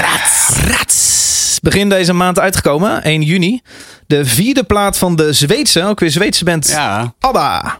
[0.00, 1.58] rats, rats.
[1.62, 3.60] Begin deze maand uitgekomen, 1 juni.
[4.06, 7.14] De vierde plaat van de Zweedse, ook weer Zweedse band Ja.
[7.20, 7.78] ABBA.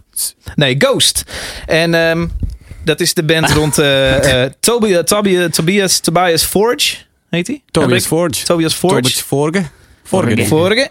[0.55, 1.23] Nee, Ghost.
[1.67, 2.27] En ehm,
[2.85, 6.97] dat is de band rond eh eh Tobias, Tobias, Tobias, Tobias Forge,
[7.31, 7.63] heet hij?
[7.71, 8.45] Tobias Forge.
[8.45, 8.95] Tobias Forge.
[8.97, 9.63] Tobias Forge.
[10.05, 10.47] Forge.
[10.47, 10.91] Vorige.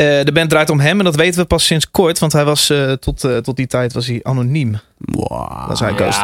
[0.00, 2.44] Eh, de band draait om hem en dat weten we pas sinds kort, want hij
[2.44, 4.78] was eh, tot, eh, tot die tijd was hij anoniem.
[4.98, 5.60] Wow.
[5.68, 6.20] Dat is hij Ghost.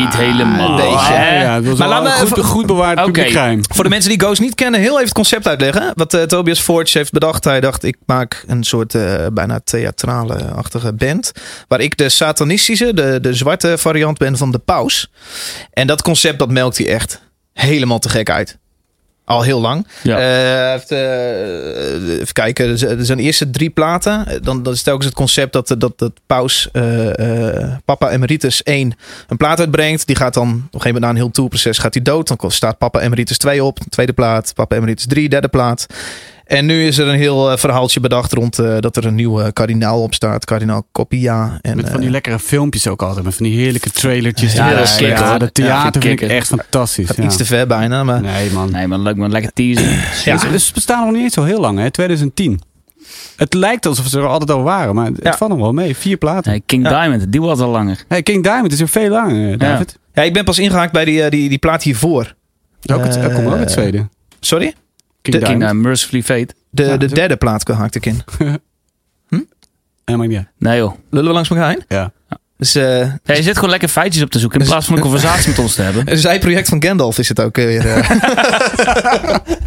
[0.00, 0.68] Niet helemaal.
[0.70, 1.42] Een beetje, hè?
[1.42, 3.06] ja, was Maar me een goed, even- goed bewaard Oké.
[3.06, 3.60] publiekgeheim.
[3.68, 5.92] Voor de mensen die Ghost niet kennen, heel even het concept uitleggen.
[5.94, 7.44] Wat Tobias Forge heeft bedacht.
[7.44, 11.32] Hij dacht, ik maak een soort eh, bijna theatrale-achtige band.
[11.68, 15.10] Waar ik de satanistische, de, de zwarte variant ben van de paus.
[15.72, 17.22] En dat concept, dat melkt hij echt
[17.52, 18.58] helemaal te gek uit.
[19.24, 19.86] Al heel lang.
[20.02, 20.18] Ja.
[20.18, 24.26] Eh, heeft, eh, even kijken, er zijn- er eerste drie platen.
[24.26, 28.92] Eh, Dan, dan is telkens het concept dat, dat, dat Paus, eh, Papa Emeritus 1,
[29.28, 30.06] een plaat uitbrengt.
[30.06, 32.28] Die gaat dan op een gegeven moment na een heel tourproces gaat hij dood.
[32.28, 34.52] Dan staat Papa Emeritus 2 op, tweede plaat.
[34.54, 35.86] Papa Emeritus 3, derde plaat.
[36.44, 39.52] En nu is er een heel eh, verhaaltje bedacht rond eh, dat er een nieuwe
[39.52, 40.44] kardinaal op staat.
[40.44, 41.58] Kardinaal Copia.
[41.60, 43.24] En, Met van die eh, lekkere filmpjes ook altijd.
[43.24, 44.52] Met van die heerlijke trailertjes.
[44.52, 47.06] Ja, Ja, dat ja, dat theater Ja, vind ik echt fantastisch.
[47.06, 47.22] gaat ja.
[47.24, 48.04] iets te ver bijna.
[48.04, 48.70] Maar Nee man.
[48.70, 49.98] Nee, maar leuk maar lekker teasen.
[50.24, 50.36] ja.
[50.50, 51.90] Dus ze bestaan nog niet eens zo heel lang, hè?
[51.90, 52.60] 2010.
[53.36, 55.36] Het lijkt alsof ze er altijd al waren, maar het Ja.
[55.36, 55.96] valt nog wel mee.
[55.96, 56.50] Vier platen.
[56.50, 57.00] Nee, King Ja.
[57.02, 58.04] Diamond, die was al langer.
[58.08, 59.98] Hey, King Diamond is er veel langer, David.
[60.12, 62.34] ja, ik ben pas ingehaakt bij die, eh, die, die plaat hiervoor.
[62.92, 64.10] Ook het, Eh, ook komt ook uit Zweden.
[64.40, 64.74] Sorry?
[65.24, 65.60] King de- King Diamond.
[65.60, 66.54] Diamond, Mercifully Fate.
[66.70, 68.22] De, Ja, de derde plaat haakte ik in.
[70.06, 70.48] Ja, maar ja.
[70.58, 70.94] Nee joh.
[71.10, 71.84] Lullen we langs elkaar heen?
[71.88, 72.12] ja.
[72.56, 75.02] Dus, eh, Ja, je zit gewoon lekker feitjes op te zoeken in plaats van een
[75.08, 76.10] conversatie met ons te hebben.
[76.10, 77.86] een zijproject van Gandalf is het ook eh, weer.
[77.86, 78.10] eh.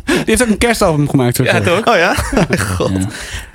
[0.06, 1.36] Die heeft ook een kerstalbum gemaakt.
[1.36, 1.88] terug.
[1.88, 2.14] Oh ja?
[2.60, 2.92] God.
[2.92, 3.08] Ja.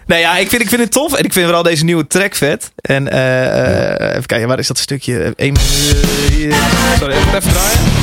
[0.07, 1.13] Nee, ja, ik vind, ik vind het tof.
[1.15, 2.73] En ik vind vooral deze nieuwe track vet.
[2.77, 5.33] En eh, eh, even kijken, waar is dat stukje?
[5.37, 5.57] Eén.
[5.57, 8.02] Sorry, even, even draaien.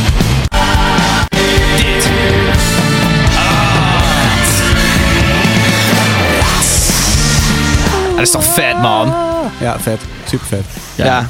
[8.20, 9.08] Dat is toch vet, man?
[9.60, 10.02] Ja, vet.
[10.28, 10.66] Super vet.
[10.96, 11.06] Ja.
[11.06, 11.28] Ja.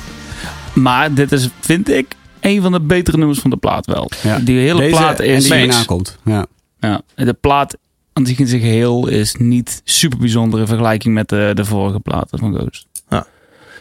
[0.73, 4.11] Maar dit is, vind ik, een van de betere nummers van de plaat wel.
[4.23, 4.39] Ja.
[4.39, 5.43] Die hele Deze plaat en is...
[5.43, 5.63] die Mix.
[5.63, 6.17] hierna komt.
[6.25, 6.45] Ja.
[6.79, 7.77] Ja, de plaat
[8.13, 11.99] aan zich in zijn geheel is niet super bijzonder in vergelijking met de, de vorige
[11.99, 12.85] platen van Ghost.
[13.09, 13.25] Ja.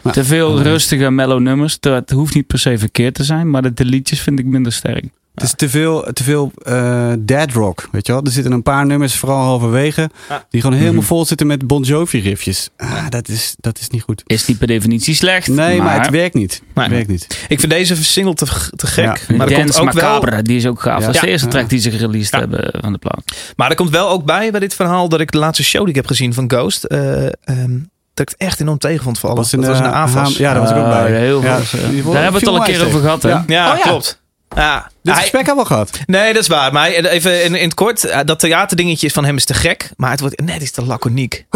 [0.04, 0.10] Ja.
[0.10, 0.62] Te veel Ja.
[0.62, 1.76] rustige mellow nummers.
[1.80, 4.72] Het hoeft niet per se verkeerd te zijn, maar de, de liedjes vind ik minder
[4.72, 5.04] sterk.
[5.38, 8.22] Het is te veel, te veel eh, dead rock, weet je wel.
[8.24, 10.44] Er zitten een paar nummers, vooral halverwege, Ja.
[10.50, 11.06] die gewoon helemaal Mhm.
[11.06, 12.68] vol zitten met Bon Jovi riffjes.
[12.76, 14.22] Ah, dat is, dat is niet goed.
[14.26, 15.48] Is niet per definitie slecht.
[15.48, 16.62] Nee, maar, het werkt niet.
[16.74, 17.44] Het werkt niet.
[17.48, 19.04] Ik vind deze single te, te gek.
[19.28, 19.36] Ja.
[19.36, 21.00] Maar, er komt ook wel, die is ook gaaf.
[21.00, 21.06] Ja.
[21.06, 21.32] Dat is de Ja.
[21.32, 22.38] eerste track die ze gereleased Ja.
[22.38, 23.22] hebben van de plaat.
[23.56, 25.88] maar er komt wel ook bij, bij dit verhaal, dat ik de laatste show die
[25.90, 27.78] ik heb gezien van Ghost, eh, ehm,
[28.14, 29.36] dat ik het echt enorm tegen vond vallen.
[29.36, 30.36] Was in dat was in de de AFAS.
[30.36, 31.12] Ja, daar was ik ook Ah, bij.
[31.20, 31.50] heel veel.
[31.50, 33.28] Ja, Ja, die Daar hebben we het al een keer over gehad, hè?
[33.28, 33.44] Ja.
[33.46, 33.82] Ja, Oh ja.
[33.82, 34.20] klopt.
[34.58, 34.90] Ja.
[35.02, 36.00] Dit Hij- gesprek hebben we al gehad.
[36.06, 36.72] Nee, dat is waar.
[36.72, 39.90] Maar even in, in het kort, eh, dat theaterdingetje van hem is te gek.
[39.96, 41.46] Maar het wordt net iets te laconiek.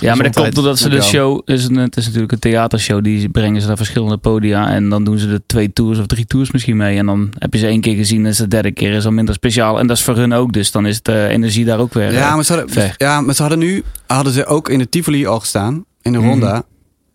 [0.00, 1.40] Ja, maar dat komt doordat ze de show...
[1.44, 3.04] Is een, het is natuurlijk een theatershow.
[3.04, 4.68] Die brengen ze naar verschillende podia.
[4.68, 6.98] En dan doen ze er twee tours of drie tours misschien mee.
[6.98, 8.24] En dan heb je ze één keer gezien.
[8.24, 9.78] En is de derde keer is al minder speciaal.
[9.78, 10.52] En dat is voor hun ook.
[10.52, 12.12] Dus dan is de energie daar ook weer.
[12.12, 14.88] Ja, eh, maar ze hadden, ja, maar ze hadden nu hadden ze ook in de
[14.88, 15.84] Tivoli al gestaan.
[16.02, 16.28] In de Mhm.
[16.28, 16.62] Ronda.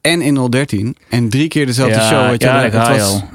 [0.08, 0.98] En in 013.
[1.10, 2.30] En drie keer dezelfde ja, show.
[2.30, 2.88] Weet je, ja, het, was,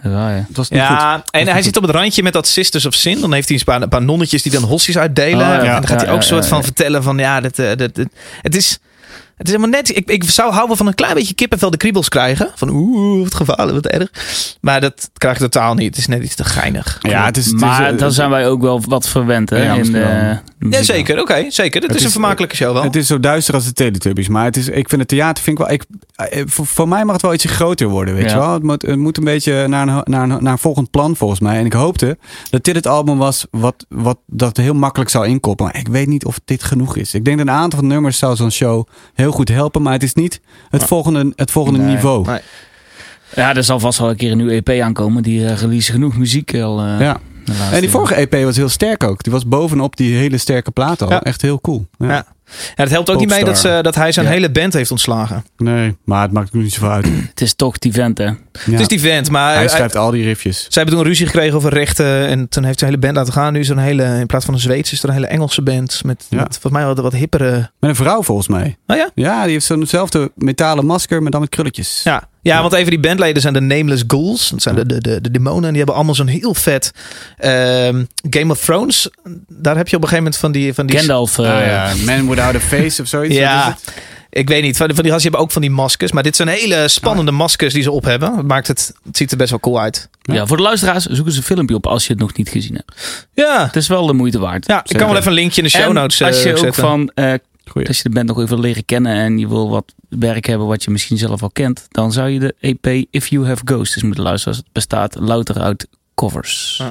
[0.02, 0.08] je.
[0.46, 0.88] het was niet goed.
[0.88, 3.20] Ja, en hij zit op het randje met dat Sisters of Sin.
[3.20, 5.46] Dan heeft hij een paar, een paar nonnetjes die dan hossies uitdelen.
[5.46, 5.58] Oh, ja.
[5.58, 6.64] En dan gaat Ja, hij ook ja, soort ja, van ja.
[6.64, 8.08] vertellen van ja, dat, eh, dat, dat-
[8.42, 8.78] het is...
[9.36, 9.96] Het is helemaal net.
[9.96, 12.50] Ik, ik zou houden van een klein beetje kippenvel de kriebels krijgen.
[12.54, 14.10] Van oeh, wat gevaarlijk, wat erg.
[14.60, 15.86] Maar dat krijg ik totaal niet.
[15.86, 16.98] Het is net iets te geinig.
[17.00, 19.62] Ja, het is, het is, Maar eh, dan zijn wij ook wel wat verwend hè,
[19.62, 19.90] Ja, in
[20.70, 21.20] Ja, zeker.
[21.20, 21.80] Oké, zeker.
[21.80, 22.82] Het, Het is een vermakelijke show wel.
[22.82, 24.28] Het is zo duister als de Teletubbies.
[24.28, 25.74] Maar het is, ik vind het theater vind ik wel.
[25.74, 28.14] Ik, eh, voor, voor mij mag het wel ietsje groter worden.
[28.14, 28.30] Weet Ja.
[28.30, 28.52] je wel?
[28.52, 31.40] Het moet, het moet een beetje naar een, naar, een, naar een volgend plan volgens
[31.40, 31.58] mij.
[31.58, 32.18] En ik hoopte
[32.50, 35.72] dat dit het album was wat, wat dat heel makkelijk zou inkoppelen.
[35.72, 37.14] Maar ik weet niet of dit genoeg is.
[37.14, 38.86] Ik denk dat een aantal van de nummers zou zo'n show
[39.22, 39.82] heel goed helpen.
[39.82, 41.94] Maar het is niet het volgende, het volgende Nee.
[41.94, 42.26] niveau.
[42.26, 42.40] Nee.
[43.34, 45.22] Ja, er zal vast wel een keer een nieuwe EP aankomen.
[45.22, 46.80] Die uh, release genoeg muziek al.
[46.80, 47.20] eh, Ja.
[47.72, 49.22] En die vorige EP was heel sterk ook.
[49.22, 51.10] Die was bovenop die hele sterke plaat al.
[51.10, 51.22] Ja.
[51.22, 51.86] Echt heel cool.
[51.98, 52.08] Ja.
[52.08, 52.26] Ja.
[52.46, 54.32] Ja, het helpt ook niet mee dat, ze, dat hij zijn Ja.
[54.32, 55.44] hele band heeft ontslagen.
[55.56, 57.06] Nee, maar het maakt nu niet zoveel uit.
[57.28, 58.24] Het is toch die vent, hè?
[58.24, 58.34] Ja.
[58.64, 60.58] Het is die vent, maar Hij hij- schrijft al die riffjes.
[60.68, 62.26] zij hebben toen ruzie gekregen over rechten.
[62.26, 63.52] En toen heeft zijn hele band laten gaan.
[63.52, 65.62] Nu is er een hele, in plaats van een Zweedse, is er een hele Engelse
[65.62, 66.00] band.
[66.04, 66.36] Met, Ja.
[66.36, 67.70] met volgens mij wat, wat hippere.
[67.80, 68.76] Met een vrouw volgens mij.
[68.86, 69.10] Oh ja?
[69.14, 72.00] Ja, die heeft zo'nzelfde metalen masker, maar dan met krulletjes.
[72.04, 72.30] Ja.
[72.42, 74.48] Ja, want even die bandleden zijn de Nameless Ghouls.
[74.48, 75.62] Dat zijn de, de, de, de demonen.
[75.62, 76.90] En die hebben allemaal zo'n heel vet
[77.38, 79.08] ehm, Game of Thrones.
[79.48, 80.74] Daar heb je op een gegeven moment van die...
[80.74, 81.38] Van die Gandalf.
[81.38, 81.92] Ah, ja.
[82.04, 83.34] Man Without a Face of zoiets.
[83.36, 83.78] Ja,
[84.30, 84.76] ik weet niet.
[84.76, 86.12] Van die, van die gasten hebben ook van die maskers.
[86.12, 88.36] Maar dit zijn hele spannende maskers die ze op hebben.
[88.36, 90.08] Het, maakt het, het ziet er best wel cool uit.
[90.22, 90.46] ja.
[90.46, 93.26] voor de luisteraars, zoek eens een filmpje op als je het nog niet gezien hebt.
[93.34, 94.66] Ja, Het is wel de moeite waard.
[94.66, 96.50] ja ik kan wel even een linkje in de show En notes eh, als je
[96.50, 96.82] ook zetten.
[96.82, 97.32] van, eh,
[97.72, 97.88] Goeie.
[97.88, 100.66] als je de band nog even wil leren kennen en je wil wat werk hebben
[100.66, 103.94] wat je misschien zelf al kent, dan zou je de EP If You Have Ghosts
[103.94, 104.58] eens moeten luisteren.
[104.58, 106.78] Het bestaat louter uit covers.
[106.82, 106.88] Ah.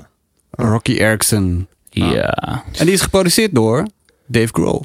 [0.52, 1.68] Rocky Erickson.
[1.90, 2.64] Ja.
[2.78, 3.88] En die is geproduceerd door
[4.26, 4.82] Dave Grohl.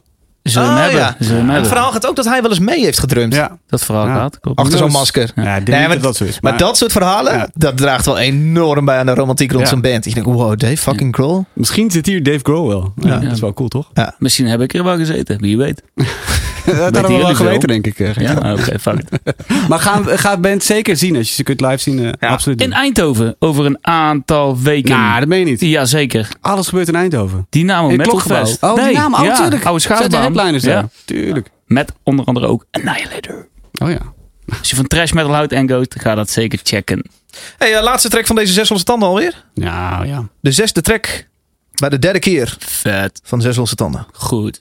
[0.51, 1.01] Zullen hem hebben?
[1.01, 1.17] ja.
[1.19, 3.35] Zullen het verhaal gaat ook dat hij wel eens mee heeft gedrumd.
[3.35, 3.59] Ja.
[3.69, 4.15] Dat verhaal Ja.
[4.15, 4.41] gaat.
[4.41, 4.59] Klopt.
[4.59, 5.31] Achter zo'n masker.
[5.35, 6.41] Ja, ik denk Nee, niet maar- dat dat zo is.
[6.41, 7.49] Maar, dat soort verhalen, Ja.
[7.55, 9.69] dat draagt wel enorm bij aan de romantiek rond Ja.
[9.71, 10.05] zo'n band.
[10.05, 11.45] Je denkt, wow, Dave fucking Grohl.
[11.53, 12.93] Misschien zit hier Dave Grohl wel.
[12.97, 13.19] Ja, Ja.
[13.19, 13.91] Dat is wel cool, toch?
[14.19, 15.83] Misschien heb ik er wel gezeten, wie weet.
[16.67, 17.99] dat hadden we wel geweten, denk ik.
[17.99, 18.15] eh.
[18.15, 19.01] Ja, oké, fuck.
[19.69, 21.17] Maar gaan, ga het band zeker zien.
[21.17, 22.29] Als je ze kunt live zien, eh, Ja.
[22.29, 22.73] absoluut In.
[22.73, 24.91] Eindhoven, over een aantal weken.
[24.97, 25.61] Nou, dat meen je niet.
[25.61, 26.29] Jazeker.
[26.41, 27.47] Alles gebeurt in Eindhoven.
[27.51, 28.19] Dynamo Metal.
[28.19, 28.63] Fest.
[28.63, 29.15] Oh, die naam.
[29.15, 29.65] Oh, ja, tuurlijk.
[29.65, 30.33] Oude Zijn de schaatsbaan.
[30.37, 30.73] Headliners Ja.
[30.81, 30.89] daar.
[31.05, 31.51] Tuurlijk.
[31.67, 33.49] Met onder andere ook Annihilator.
[33.79, 33.99] Oh ja.
[34.59, 37.11] Als je van trash metal houdt en Ghost, ga dat zeker checken.
[37.59, 39.45] Hey, eh, laatste track van deze 600 tanden alweer.
[39.55, 40.29] Nou ja.
[40.41, 41.27] De zesde track
[41.75, 43.21] bij de derde keer Vet.
[43.25, 44.07] van 600 tanden.
[44.13, 44.61] Goed.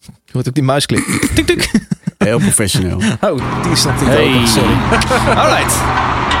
[0.00, 1.04] Je hoort ook die muisklik.
[1.34, 1.70] Tik, tik.
[2.18, 2.96] Heel professioneel.
[3.20, 3.76] Oh, die
[4.08, 4.34] Hey.
[4.34, 4.48] open.
[4.48, 4.74] Sorry.
[5.42, 5.72] Alright.
[5.74, 6.37] heb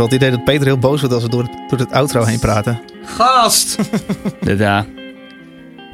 [0.00, 2.24] wel het idee dat Peter heel boos wordt als we door het, door het outro
[2.24, 2.80] heen praten.
[3.04, 3.76] Gast!
[4.40, 4.86] Dit, ja.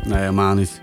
[0.05, 0.81] Nee, helemaal niet.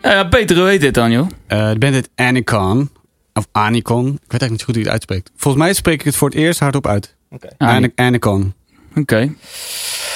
[0.00, 1.28] Eh, Peter, hoe heet dit dan, joh?
[1.46, 2.90] Eh de band heet Anicon.
[3.32, 4.06] Of Anicon.
[4.06, 5.30] Ik weet eigenlijk niet zo goed hoe je het uitspreekt.
[5.36, 7.14] Volgens mij spreek ik het voor het eerst hardop uit.
[7.58, 8.54] Ah, Ani- Anicon.
[8.96, 9.16] Oké.
[9.16, 9.34] En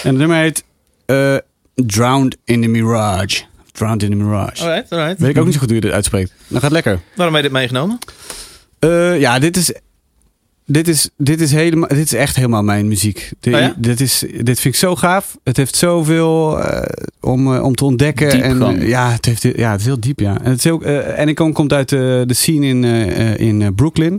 [0.02, 0.64] het nummer heet
[1.06, 1.36] eh,
[1.74, 3.42] Drowned in the Mirage.
[3.72, 4.62] Drowned in the Mirage.
[4.64, 5.20] Alright, alright.
[5.20, 6.32] Weet ik ook niet zo goed hoe je dit uitspreekt.
[6.48, 7.00] Dan gaat het lekker.
[7.14, 7.98] Waarom heb je dit meegenomen?
[8.78, 9.72] Eh, ja, dit is,
[10.70, 13.32] dit, is, dit, is helemaal, dit is echt helemaal mijn muziek.
[13.40, 13.74] Dit, Oh ja?
[13.76, 15.36] dit, is, dit vind ik zo gaaf.
[15.44, 16.82] Het heeft zoveel eh,
[17.20, 18.42] om, eh, om te ontdekken.
[18.42, 20.40] En, ja, het heeft, ja, het is heel diep, ja.
[20.42, 22.84] En het is ook, eh Anicon komt uit de, de scene in,
[23.38, 24.12] in Brooklyn.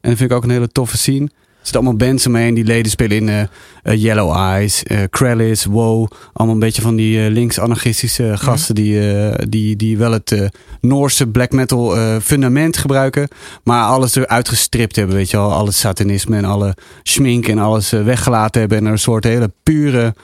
[0.00, 1.28] En dat vind ik ook een hele toffe scene.
[1.66, 2.54] Er zitten allemaal bands omheen.
[2.54, 3.40] Die leden spelen in eh,
[3.82, 6.10] eh, Yellow Eyes, eh Krellis, Wow.
[6.32, 9.00] Allemaal een beetje van die links-anarchistische gasten die,
[9.48, 10.50] die, die wel het
[10.80, 13.28] Noorse black metal fundament gebruiken.
[13.62, 15.52] Maar alles eruit gestript hebben, weet je wel.
[15.52, 18.78] Alle satanisme en alle schmink en alles weggelaten hebben.
[18.78, 20.14] En er een soort hele pure,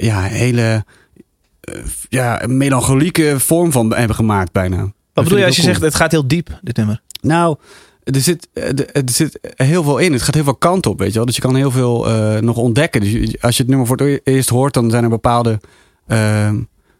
[0.00, 0.84] ja, hele
[2.08, 4.92] ja, melancholieke vorm van hebben gemaakt bijna.
[5.12, 7.02] Wat bedoel je als je zegt het gaat heel diep, dit nummer?
[7.22, 7.56] nou,
[8.04, 10.12] er zit, eh, er zit heel veel in.
[10.12, 11.26] Het gaat heel veel kant op, weet je wel.
[11.26, 13.00] Dus je kan heel veel eh, nog ontdekken.
[13.00, 15.60] Dus als je het nummer voor het eerst hoort, dan zijn er bepaalde
[16.06, 16.52] eh,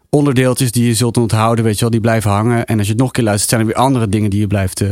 [0.09, 1.89] onderdeeltjes die je zult onthouden, weet je wel.
[1.89, 2.65] Die blijven hangen.
[2.65, 4.47] En als je het nog een keer luistert, zijn er weer andere dingen die je
[4.47, 4.89] blijft, eh,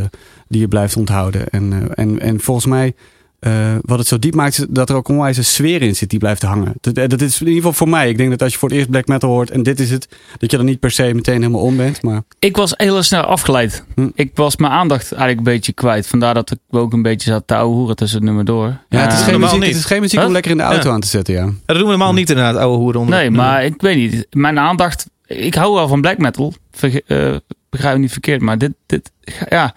[0.48, 1.48] die je blijft onthouden.
[1.48, 2.94] En, en, en volgens mij,
[3.42, 6.10] eh, wat het zo diep maakt, is dat er ook een onwijze sfeer in zit
[6.10, 6.72] die blijft hangen.
[6.80, 8.08] Dat, eh, dat is in ieder geval voor mij.
[8.08, 10.08] Ik denk dat als je voor het eerst black metal hoort en dit is het,
[10.38, 12.02] dat je er niet per se meteen helemaal om bent.
[12.02, 13.84] Maar Ik was heel snel afgeleid.
[13.94, 14.08] Hm.
[14.14, 16.06] Ik was mijn aandacht eigenlijk een beetje kwijt.
[16.06, 18.78] Vandaar dat ik ook een beetje zat te houden tussen het nummer door.
[18.88, 19.68] ja, het, is geen normaal muziek, niet.
[19.68, 20.94] het is geen muziek om lekker in de auto Ja.
[20.94, 21.44] aan te zetten, ja.
[21.44, 23.18] Dat doen we normaal niet inderdaad, oude hoeren onder.
[23.18, 24.26] Nee, maar ik weet niet.
[24.30, 25.06] Mijn aandacht...
[25.26, 26.54] Ik hou wel van black metal.
[26.72, 27.36] Verge- eh,
[27.70, 28.40] begrijp me niet verkeerd.
[28.40, 28.72] Maar dit...
[28.86, 29.10] dit
[29.48, 29.74] ja,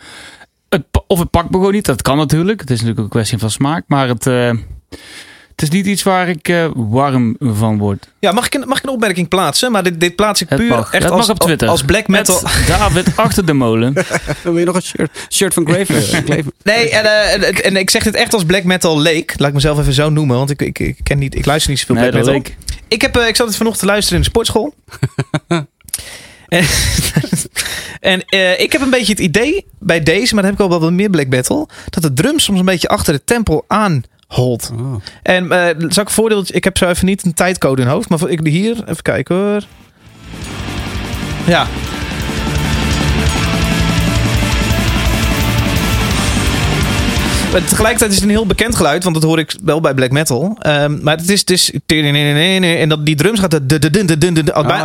[0.75, 1.85] het, of het pakt me gewoon niet.
[1.85, 2.59] Dat kan natuurlijk.
[2.59, 3.83] Het is natuurlijk ook een kwestie van smaak.
[3.87, 4.27] Maar het...
[4.27, 4.51] eh,
[5.55, 8.09] het is niet iets waar ik eh, warm van word.
[8.19, 9.71] Ja, mag ik, een, mag ik een opmerking plaatsen?
[9.71, 10.91] Maar dit, dit plaats ik Het puur mag.
[10.93, 11.67] echt als, mag op Twitter.
[11.67, 12.41] als black metal.
[12.41, 13.93] Met David achter de molen.
[13.93, 14.03] Dan
[14.43, 16.53] wil je nog een shirt, shirt van Grave kleven.
[16.63, 19.33] Nee, en, eh, en, en ik zeg dit echt als black metal leek.
[19.37, 21.79] Laat ik mezelf even zo noemen, want ik, ik, ik, ken niet, ik luister niet
[21.79, 22.33] zoveel Nee, black metal.
[22.33, 22.55] leek.
[22.87, 24.73] Ik, heb, eh, ik zat het vanochtend te luisteren in de sportschool.
[26.55, 26.65] En
[27.99, 30.79] en eh, ik heb een beetje het idee bij deze, maar dat heb ik al
[30.79, 34.71] wel wat meer black metal, dat de drum soms een beetje achter de tempo aanholt.
[34.73, 34.95] Oh.
[35.23, 36.15] En eh zal ik een
[36.51, 39.63] ik heb zo even niet een tijdcode in hoofd, maar ik hier, even kijken hoor.
[41.45, 41.67] Ja.
[47.55, 50.11] Maar tegelijkertijd is het een heel bekend geluid, want dat hoor ik wel bij black
[50.11, 50.57] metal.
[50.59, 51.71] Ehm, maar het is, is
[52.79, 53.51] en dat die drums gaat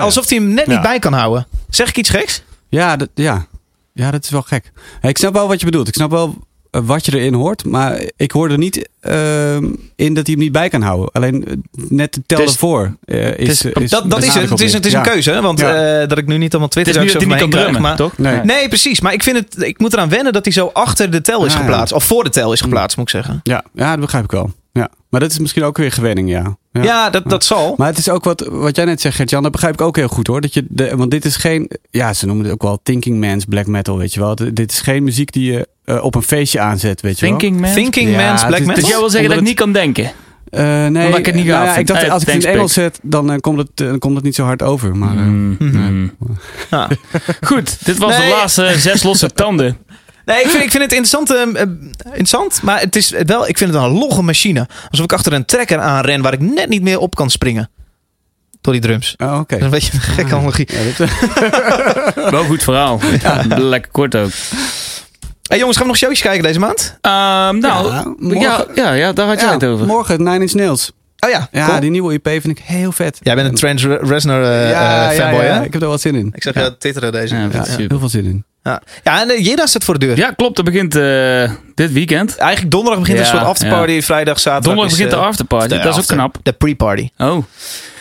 [0.01, 1.47] alsof hij hem net niet bij kan houden.
[1.68, 2.43] Zeg ik iets geks?
[2.68, 3.47] Ja, dat, ja.
[3.93, 4.73] ja, dat is wel gek.
[5.03, 5.89] Ik snap wel wat je bedoelt.
[5.89, 6.39] Ik snap wel
[6.71, 7.64] wat je erin hoort.
[7.64, 9.64] Maar ik hoor er niet ehm,
[9.97, 11.11] in dat hij hem niet bij kan houden.
[11.12, 11.55] Alleen eh,
[11.89, 14.51] net de tel Het is- ervoor eh, is, is- is, Dat, dat is het.
[14.51, 15.41] Het is, het is een keuze, hè?
[15.43, 16.01] want Ja.
[16.01, 17.71] eh, dat ik nu niet allemaal Het Twitter is nu dat hij niet kan drummen,
[17.81, 18.18] krijg, maar toch?
[18.18, 18.41] Nee.
[18.45, 19.01] Nee, precies.
[19.01, 21.53] Maar ik, vind het, ik moet eraan wennen dat hij zo achter de tel is
[21.53, 21.64] Ah, ja.
[21.64, 21.95] geplaatst.
[21.95, 23.41] Of voor de tel is geplaatst, moet ik zeggen.
[23.43, 24.53] Ja, ja, dat begrijp ik wel.
[24.73, 24.89] Ja.
[25.11, 26.57] Maar dat is misschien ook weer gewenning, ja.
[26.73, 27.75] Ja, dat, dat zal.
[27.77, 30.09] Maar het is ook wat, wat jij net zegt, Gert-Jan, dat begrijp ik ook heel
[30.09, 30.41] goed hoor.
[30.41, 33.45] Dat je de, want dit is geen, ja, ze noemen het ook wel thinking man's
[33.45, 34.35] black metal, weet je wel.
[34.53, 37.39] Dit is geen muziek die je eh, op een feestje aanzet, weet je wel.
[37.39, 37.72] Thinking man.
[37.74, 38.81] Thinking Ja, Man's het Black is- Metal.
[38.83, 40.12] Dus jij wil zeggen dat ik niet kan denken?
[40.51, 42.57] Eh, nee, Omdat ik het niet nou ja, ik dacht, als ik het in thanks,
[42.57, 44.97] Engels zet, dan, eh, komt het, dan komt het niet zo hard over.
[44.97, 46.12] Maar, eh, Mm, mm.
[46.70, 46.89] Ja.
[47.41, 48.28] Goed, dit was Nee.
[48.28, 49.76] de laatste zes losse tanden.
[50.24, 51.35] Nee, ik vind, ik vind het interessant,
[52.05, 52.62] interessant.
[52.62, 54.68] Maar het is wel, ik vind het een logge machine.
[54.91, 57.70] Alsof ik achter een trekker aanren waar ik net niet meer op kan springen.
[58.61, 59.14] Door die drums.
[59.16, 59.59] oh, oké.
[59.59, 60.68] Dat is een beetje een gekke analogie.
[60.72, 61.11] Ja, dit,
[62.31, 63.01] Wel goed verhaal.
[63.49, 64.31] Lekker kort ook.
[65.51, 66.98] Hey jongens, gaan we nog showtjes kijken deze maand?
[67.01, 67.12] Ehm,
[67.59, 69.86] nou, Ja, ja, morgen- ja, ja, daar had jij ja, het over.
[69.86, 70.92] Morgen Nine Inch Nails.
[71.18, 71.80] Oh ja, Ja, cool.
[71.80, 73.18] die nieuwe EP vind ik heel vet.
[73.22, 75.64] Jij bent een Trent Reznor eh, ja, eh, ja, fanboy, ja, hè?
[75.64, 76.32] Ik heb er wel zin in.
[76.34, 77.34] Ik zag je twitteren deze.
[77.34, 77.48] Ja, Ja.
[77.53, 78.44] Ja, heel veel zin in.
[78.62, 78.82] ja.
[79.05, 80.16] ja en uh, Jeda staat voor de deur.
[80.16, 80.57] Ja, klopt.
[80.57, 82.36] Dat begint eh, dit weekend.
[82.36, 84.01] Eigenlijk donderdag begint Ja, een soort afterparty.
[84.03, 85.68] Vrijdag, zaterdag Donderdag is, begint de eh, afterparty.
[85.68, 86.36] Dat is ook knap.
[86.42, 87.09] De pre-party.
[87.18, 87.44] Oh,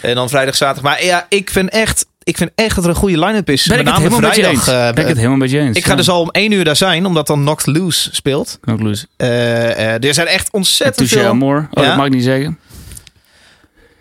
[0.02, 0.92] En dan vrijdag, zaterdag.
[0.92, 3.66] Maar ja, ik vind echt, ik vind echt dat er een goede line-up is.
[3.66, 4.68] ben ik Met het name helemaal met je vrijdag.
[4.68, 4.88] eens.
[4.88, 5.78] eh, ben ik het helemaal met je eens.
[5.78, 8.60] ik ga dus al om één uur daar zijn, omdat dan Knocked Loose speelt.
[8.70, 9.08] Ook loose.
[9.18, 11.26] Eh, eh, er zijn echt ontzettend veel...
[11.28, 11.68] Amor.
[11.72, 11.88] Oh, Ja?
[11.90, 12.58] dat mag ik niet zeggen.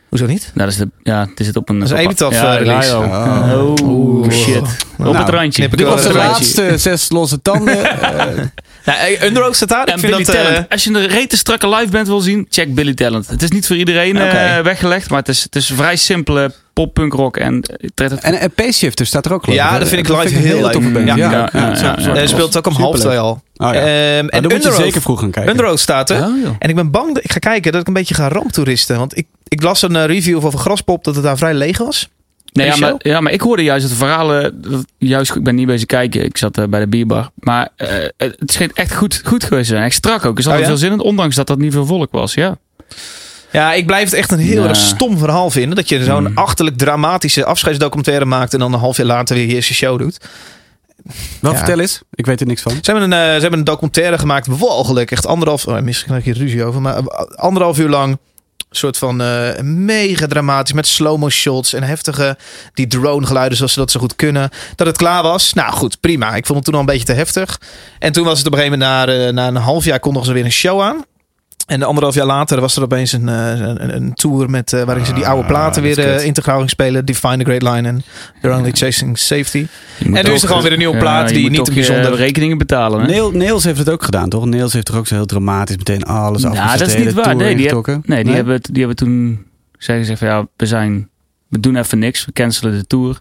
[0.09, 0.51] Hoezo niet?
[0.55, 1.79] Nou, dat is de, ja, het zit op een...
[1.79, 2.93] Dat is Epitaph, ja, eh, release.
[2.99, 3.53] radio.
[3.53, 3.79] Oh.
[3.81, 4.31] Oh, Oeh.
[4.33, 4.63] shit.
[4.97, 5.63] Nou, op het randje.
[5.63, 7.85] ik Dit was de laatste zes losse tanden.
[7.85, 9.87] Eh, Nou, eh, staat daar.
[9.89, 10.35] Ik En vind Billy dat...
[10.35, 10.69] eh, Talent.
[10.69, 13.27] Als je een rete strakke live band wil zien, check Billy Talent.
[13.27, 17.13] Het is niet voor iedereen eh, weggelegd, maar het is, het is vrij simpele pop-punk
[17.13, 17.37] rock.
[17.37, 17.63] En
[18.23, 21.17] en en Pace Shifter staat er ook Ja, dat vind ik live heel leuk.
[21.17, 22.27] Ja.
[22.27, 23.43] Speelt ook om half twee al.
[23.59, 23.81] Oh ja.
[23.81, 25.51] Ehm, en en dan moet je zeker vroeg gaan kijken.
[25.53, 26.17] Underoath staat er.
[26.17, 26.47] Oh.
[26.59, 28.99] En ik ben bang dat ik ga kijken dat ik een beetje ga ramptoeristen.
[28.99, 32.09] Want ik, ik las een eh, review over Graspop dat het daar vrij leeg was.
[32.53, 34.61] Nee, ja, maar, ja, maar ik hoorde juist het verhalen.
[34.99, 36.25] Juist, ik ben niet bezig kijken.
[36.25, 37.31] Ik zat eh, bij de bierbar.
[37.35, 39.87] Maar eh, het schijnt echt goed, goed geweest te zijn.
[39.87, 40.37] Echt strak ook.
[40.37, 40.67] Er zat Oh, ja?
[40.67, 41.01] veel zin in.
[41.01, 42.35] Ondanks dat dat niet veel volk was.
[42.35, 42.57] Ja.
[43.53, 44.69] Ja, ik blijf het echt een heel Ja.
[44.69, 45.77] erg stom verhaal vinden.
[45.77, 46.37] Dat je zo'n Hmm.
[46.39, 48.53] achterlijk dramatische afscheidsdocumentaire maakt.
[48.53, 50.19] En dan een half jaar later weer je eerste show doet.
[51.41, 51.57] Wel, Ja.
[51.59, 52.01] vertel eens.
[52.15, 52.73] Ik weet er niks van.
[52.73, 54.47] Ze hebben een, eh, ze hebben een documentaire gemaakt.
[54.47, 55.11] Walgelijk.
[55.11, 55.67] Echt anderhalf.
[55.67, 56.81] Oh, misschien krijg je ruzie over.
[56.81, 57.05] Maar eh,
[57.35, 58.19] anderhalf uur lang.
[58.69, 60.73] Een soort van eh, mega dramatisch.
[60.73, 61.73] Met slow-mo shots.
[61.73, 62.37] En heftige.
[62.75, 64.51] Die drone geluiden zoals ze dat zo goed kunnen.
[64.75, 65.53] Dat het klaar was.
[65.53, 66.35] Nou goed, prima.
[66.35, 67.61] Ik vond het toen al een beetje te heftig.
[67.99, 69.07] En toen was het op een gegeven moment.
[69.07, 71.05] Na, eh, na een half jaar kondigen ze weer een show aan.
[71.69, 75.05] En anderhalf jaar later was er opeens een, eh, een, een tour met, eh, waarin
[75.07, 76.23] ze die oude Ah, platen weer kut.
[76.23, 77.05] integraal gingen spelen.
[77.05, 78.03] Define the Great Line en
[78.41, 79.66] They're Only Chasing Safety.
[80.05, 83.01] En nu is er gewoon weer een nieuwe ja, plaat die niet bijzonder- rekeningen betalen.
[83.01, 83.07] Hè?
[83.07, 84.45] Neil, Nails heeft het ook gedaan, toch?
[84.47, 86.53] Nails heeft er ook zo heel dramatisch meteen alles af.
[86.55, 87.37] Nou, dat is niet waar.
[87.37, 89.45] Nee, die, heb- nee, die, Hebben, het- die hebben toen
[89.79, 91.09] zeggen gezegd van ja, we zijn,
[91.49, 93.21] we doen even niks, we cancelen de tour.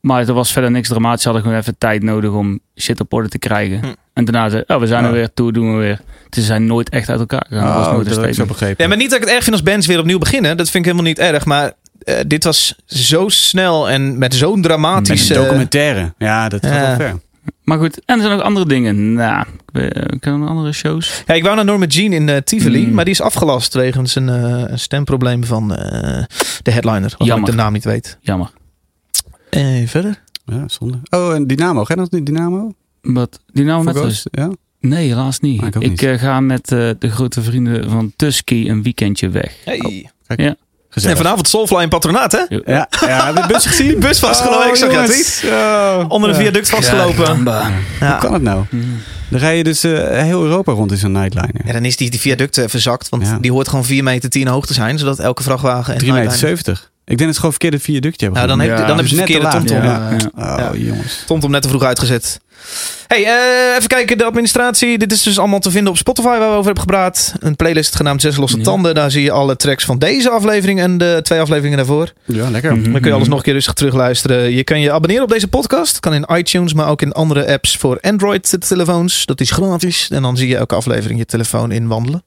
[0.00, 1.22] Maar er was verder niks dramatisch.
[1.22, 3.78] Ze hadden gewoon even tijd nodig om shit op orde te krijgen.
[3.78, 3.92] Hm.
[4.12, 6.00] En daarna zei oh, we zijn er weer, tour doen we weer.
[6.28, 7.66] Dus ze zijn nooit echt uit elkaar gegaan.
[7.66, 8.82] dat was Oh, nooit dat een zo begrepen.
[8.82, 10.56] Ja, maar niet dat ik het erg vind als bands weer opnieuw beginnen.
[10.56, 11.44] Dat vind ik helemaal niet erg.
[11.44, 15.28] Maar eh, dit was zo snel en met zo'n Met dramatisch...
[15.28, 16.14] een eh, documentaire.
[16.18, 16.86] Ja, dat gaat Ja.
[16.86, 17.20] wel ver.
[17.64, 19.12] Maar goed, en er zijn nog andere dingen.
[19.12, 19.46] Nou,
[20.20, 21.22] ken nog andere shows.
[21.26, 22.86] ja, ik wou naar Norma Jean in eh, Tivoli.
[22.86, 22.94] Mm.
[22.94, 26.24] Maar die is afgelast wegens een, eh, een stemprobleem van eh,
[26.62, 27.14] de headliner.
[27.18, 27.38] Jammer.
[27.38, 28.18] ik de naam niet weet.
[28.20, 28.50] Jammer.
[29.50, 30.22] Eh, verder?
[30.44, 30.98] Ja, zonde.
[31.10, 31.84] Oh, en Dynamo.
[31.84, 32.74] Ga je nog niet Dynamo?
[33.02, 34.22] Wat, die nou met?
[34.30, 34.50] Ja?
[34.80, 35.60] Nee, helaas niet.
[35.60, 36.02] Ah, ik ook ik niet.
[36.02, 39.54] eh, ga met eh, de grote vrienden van Tusky een weekendje weg.
[39.64, 40.10] Hey.
[40.88, 41.16] Gezellig.
[41.16, 42.38] En vanavond Soulfly in patronaat, hè?
[42.48, 43.98] Ja, ja, heb je de bus gezien?
[44.00, 44.68] Bus vastgelopen.
[44.68, 45.42] ik zag het niet.
[46.10, 46.40] Onder een Ja.
[46.40, 47.44] viaduct vastgelopen.
[47.44, 47.70] Ja.
[48.00, 48.10] Ja.
[48.10, 48.64] Hoe kan het nou?
[49.28, 49.92] Dan rij je dus eh,
[50.22, 51.60] heel Europa rond in zo'n nightliner.
[51.66, 53.08] Ja, dan is die, die viaduct verzakt.
[53.08, 53.38] Want Ja.
[53.40, 54.98] die hoort gewoon 4 meter 10 hoog te zijn.
[54.98, 55.92] Zodat elke vrachtwagen...
[55.92, 56.90] en 3 meter nightliner- 70.
[57.04, 58.46] Ik denk dat ze gewoon verkeerde viaductje hebben.
[58.46, 59.82] Nou, dan, heb, Ja, dan hebben ze dus net verkeerde te laat.
[60.32, 60.42] tomtom.
[60.42, 60.56] Ja.
[60.64, 60.86] Oh, Ja.
[60.86, 61.22] jongens.
[61.26, 62.40] TomTom net te vroeg uitgezet.
[63.06, 64.98] Hey, eh, even kijken, de administratie.
[64.98, 67.32] Dit is dus allemaal te vinden op Spotify waar we over hebben gepraat.
[67.40, 68.62] Een playlist genaamd Zes Losse Ja.
[68.62, 68.94] Tanden.
[68.94, 72.12] Daar zie je alle tracks van deze aflevering en de twee afleveringen daarvoor.
[72.24, 72.76] Ja, lekker.
[72.76, 72.82] Mhm.
[72.92, 74.50] Dan kun je alles nog een keer rustig terugluisteren.
[74.52, 76.00] Je kan je abonneren op deze podcast.
[76.00, 79.26] Kan in iTunes, maar ook in andere apps voor Android-telefoons.
[79.26, 80.08] Dat is gratis.
[80.10, 82.22] En dan zie je elke aflevering je telefoon in wandelen.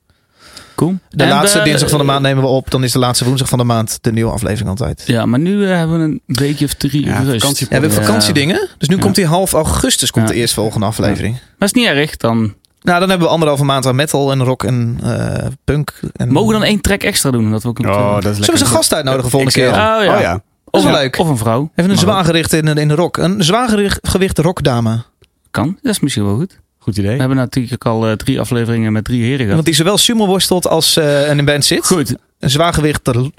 [0.76, 0.95] Cool.
[1.09, 2.71] De En, laatste eh, dinsdag van de maand nemen we op.
[2.71, 5.03] Dan is de laatste woensdag van de maand de nieuwe aflevering altijd.
[5.05, 7.32] Ja, maar nu eh, hebben we een weekje of drie Ja, rust.
[7.41, 8.67] vakantie- Ja, we hebben vakantiedingen.
[8.78, 9.01] Dus nu Ja.
[9.01, 10.34] komt die half augustus komt Ja.
[10.34, 11.34] de eerstvolgende aflevering.
[11.57, 12.17] Maar is niet erg.
[12.17, 15.99] Dan Nou, dan hebben we anderhalve maand aan metal en rock en eh, punk.
[16.15, 16.32] En...
[16.32, 17.51] mogen we dan één track extra doen.
[17.51, 19.67] Dat we ook een Oh, dat is Zullen we een gast uitnodigen volgende keer?
[19.69, 20.15] Oh, ja.
[20.15, 20.41] Oh ja.
[20.69, 21.19] Of, leuk.
[21.19, 21.69] Of een vrouw.
[21.76, 23.17] Even een zwaargewicht in, in de rock.
[23.17, 25.03] Een zwaargewicht rockdame.
[25.51, 25.78] Kan.
[25.82, 26.59] Dat is misschien wel goed.
[26.86, 27.12] Goed idee.
[27.14, 29.54] We hebben natuurlijk al eh, drie afleveringen met drie heren gehad.
[29.54, 31.86] Want die zowel sumo worstelt als eh in een band zit.
[31.86, 32.16] Goed.
[32.40, 33.08] Een zwaargewicht.
[33.08, 33.30] Eh, en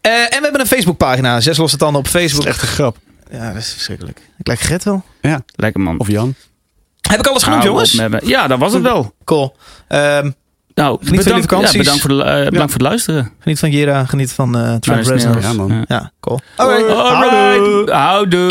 [0.00, 1.40] we hebben een Facebookpagina.
[1.40, 2.44] Zes losse tanden op Facebook.
[2.44, 2.96] Echt een grap.
[3.30, 4.20] Ja, dat is verschrikkelijk.
[4.38, 5.04] Ik lijk Gert wel.
[5.56, 5.98] Lekker man.
[5.98, 6.34] Of Jan.
[7.08, 8.00] Heb ik alles genoemd, jongens?
[8.24, 9.14] Ja, dat was het wel.
[9.24, 9.56] Cool.
[9.88, 10.30] Ehm,
[10.74, 11.72] Nou, bedankt, vakanties.
[11.72, 13.32] ja, bedankt, voor, de, bedankt voor het luisteren.
[13.38, 14.04] geniet van Jera.
[14.04, 15.34] Geniet van Trent Nou, Reznor.
[15.34, 15.68] niet Ja, man.
[15.68, 15.84] Ja.
[15.88, 16.40] Ja, cool.
[16.56, 16.90] Alright.
[16.90, 17.90] Alright.
[17.90, 18.50] Houdoe.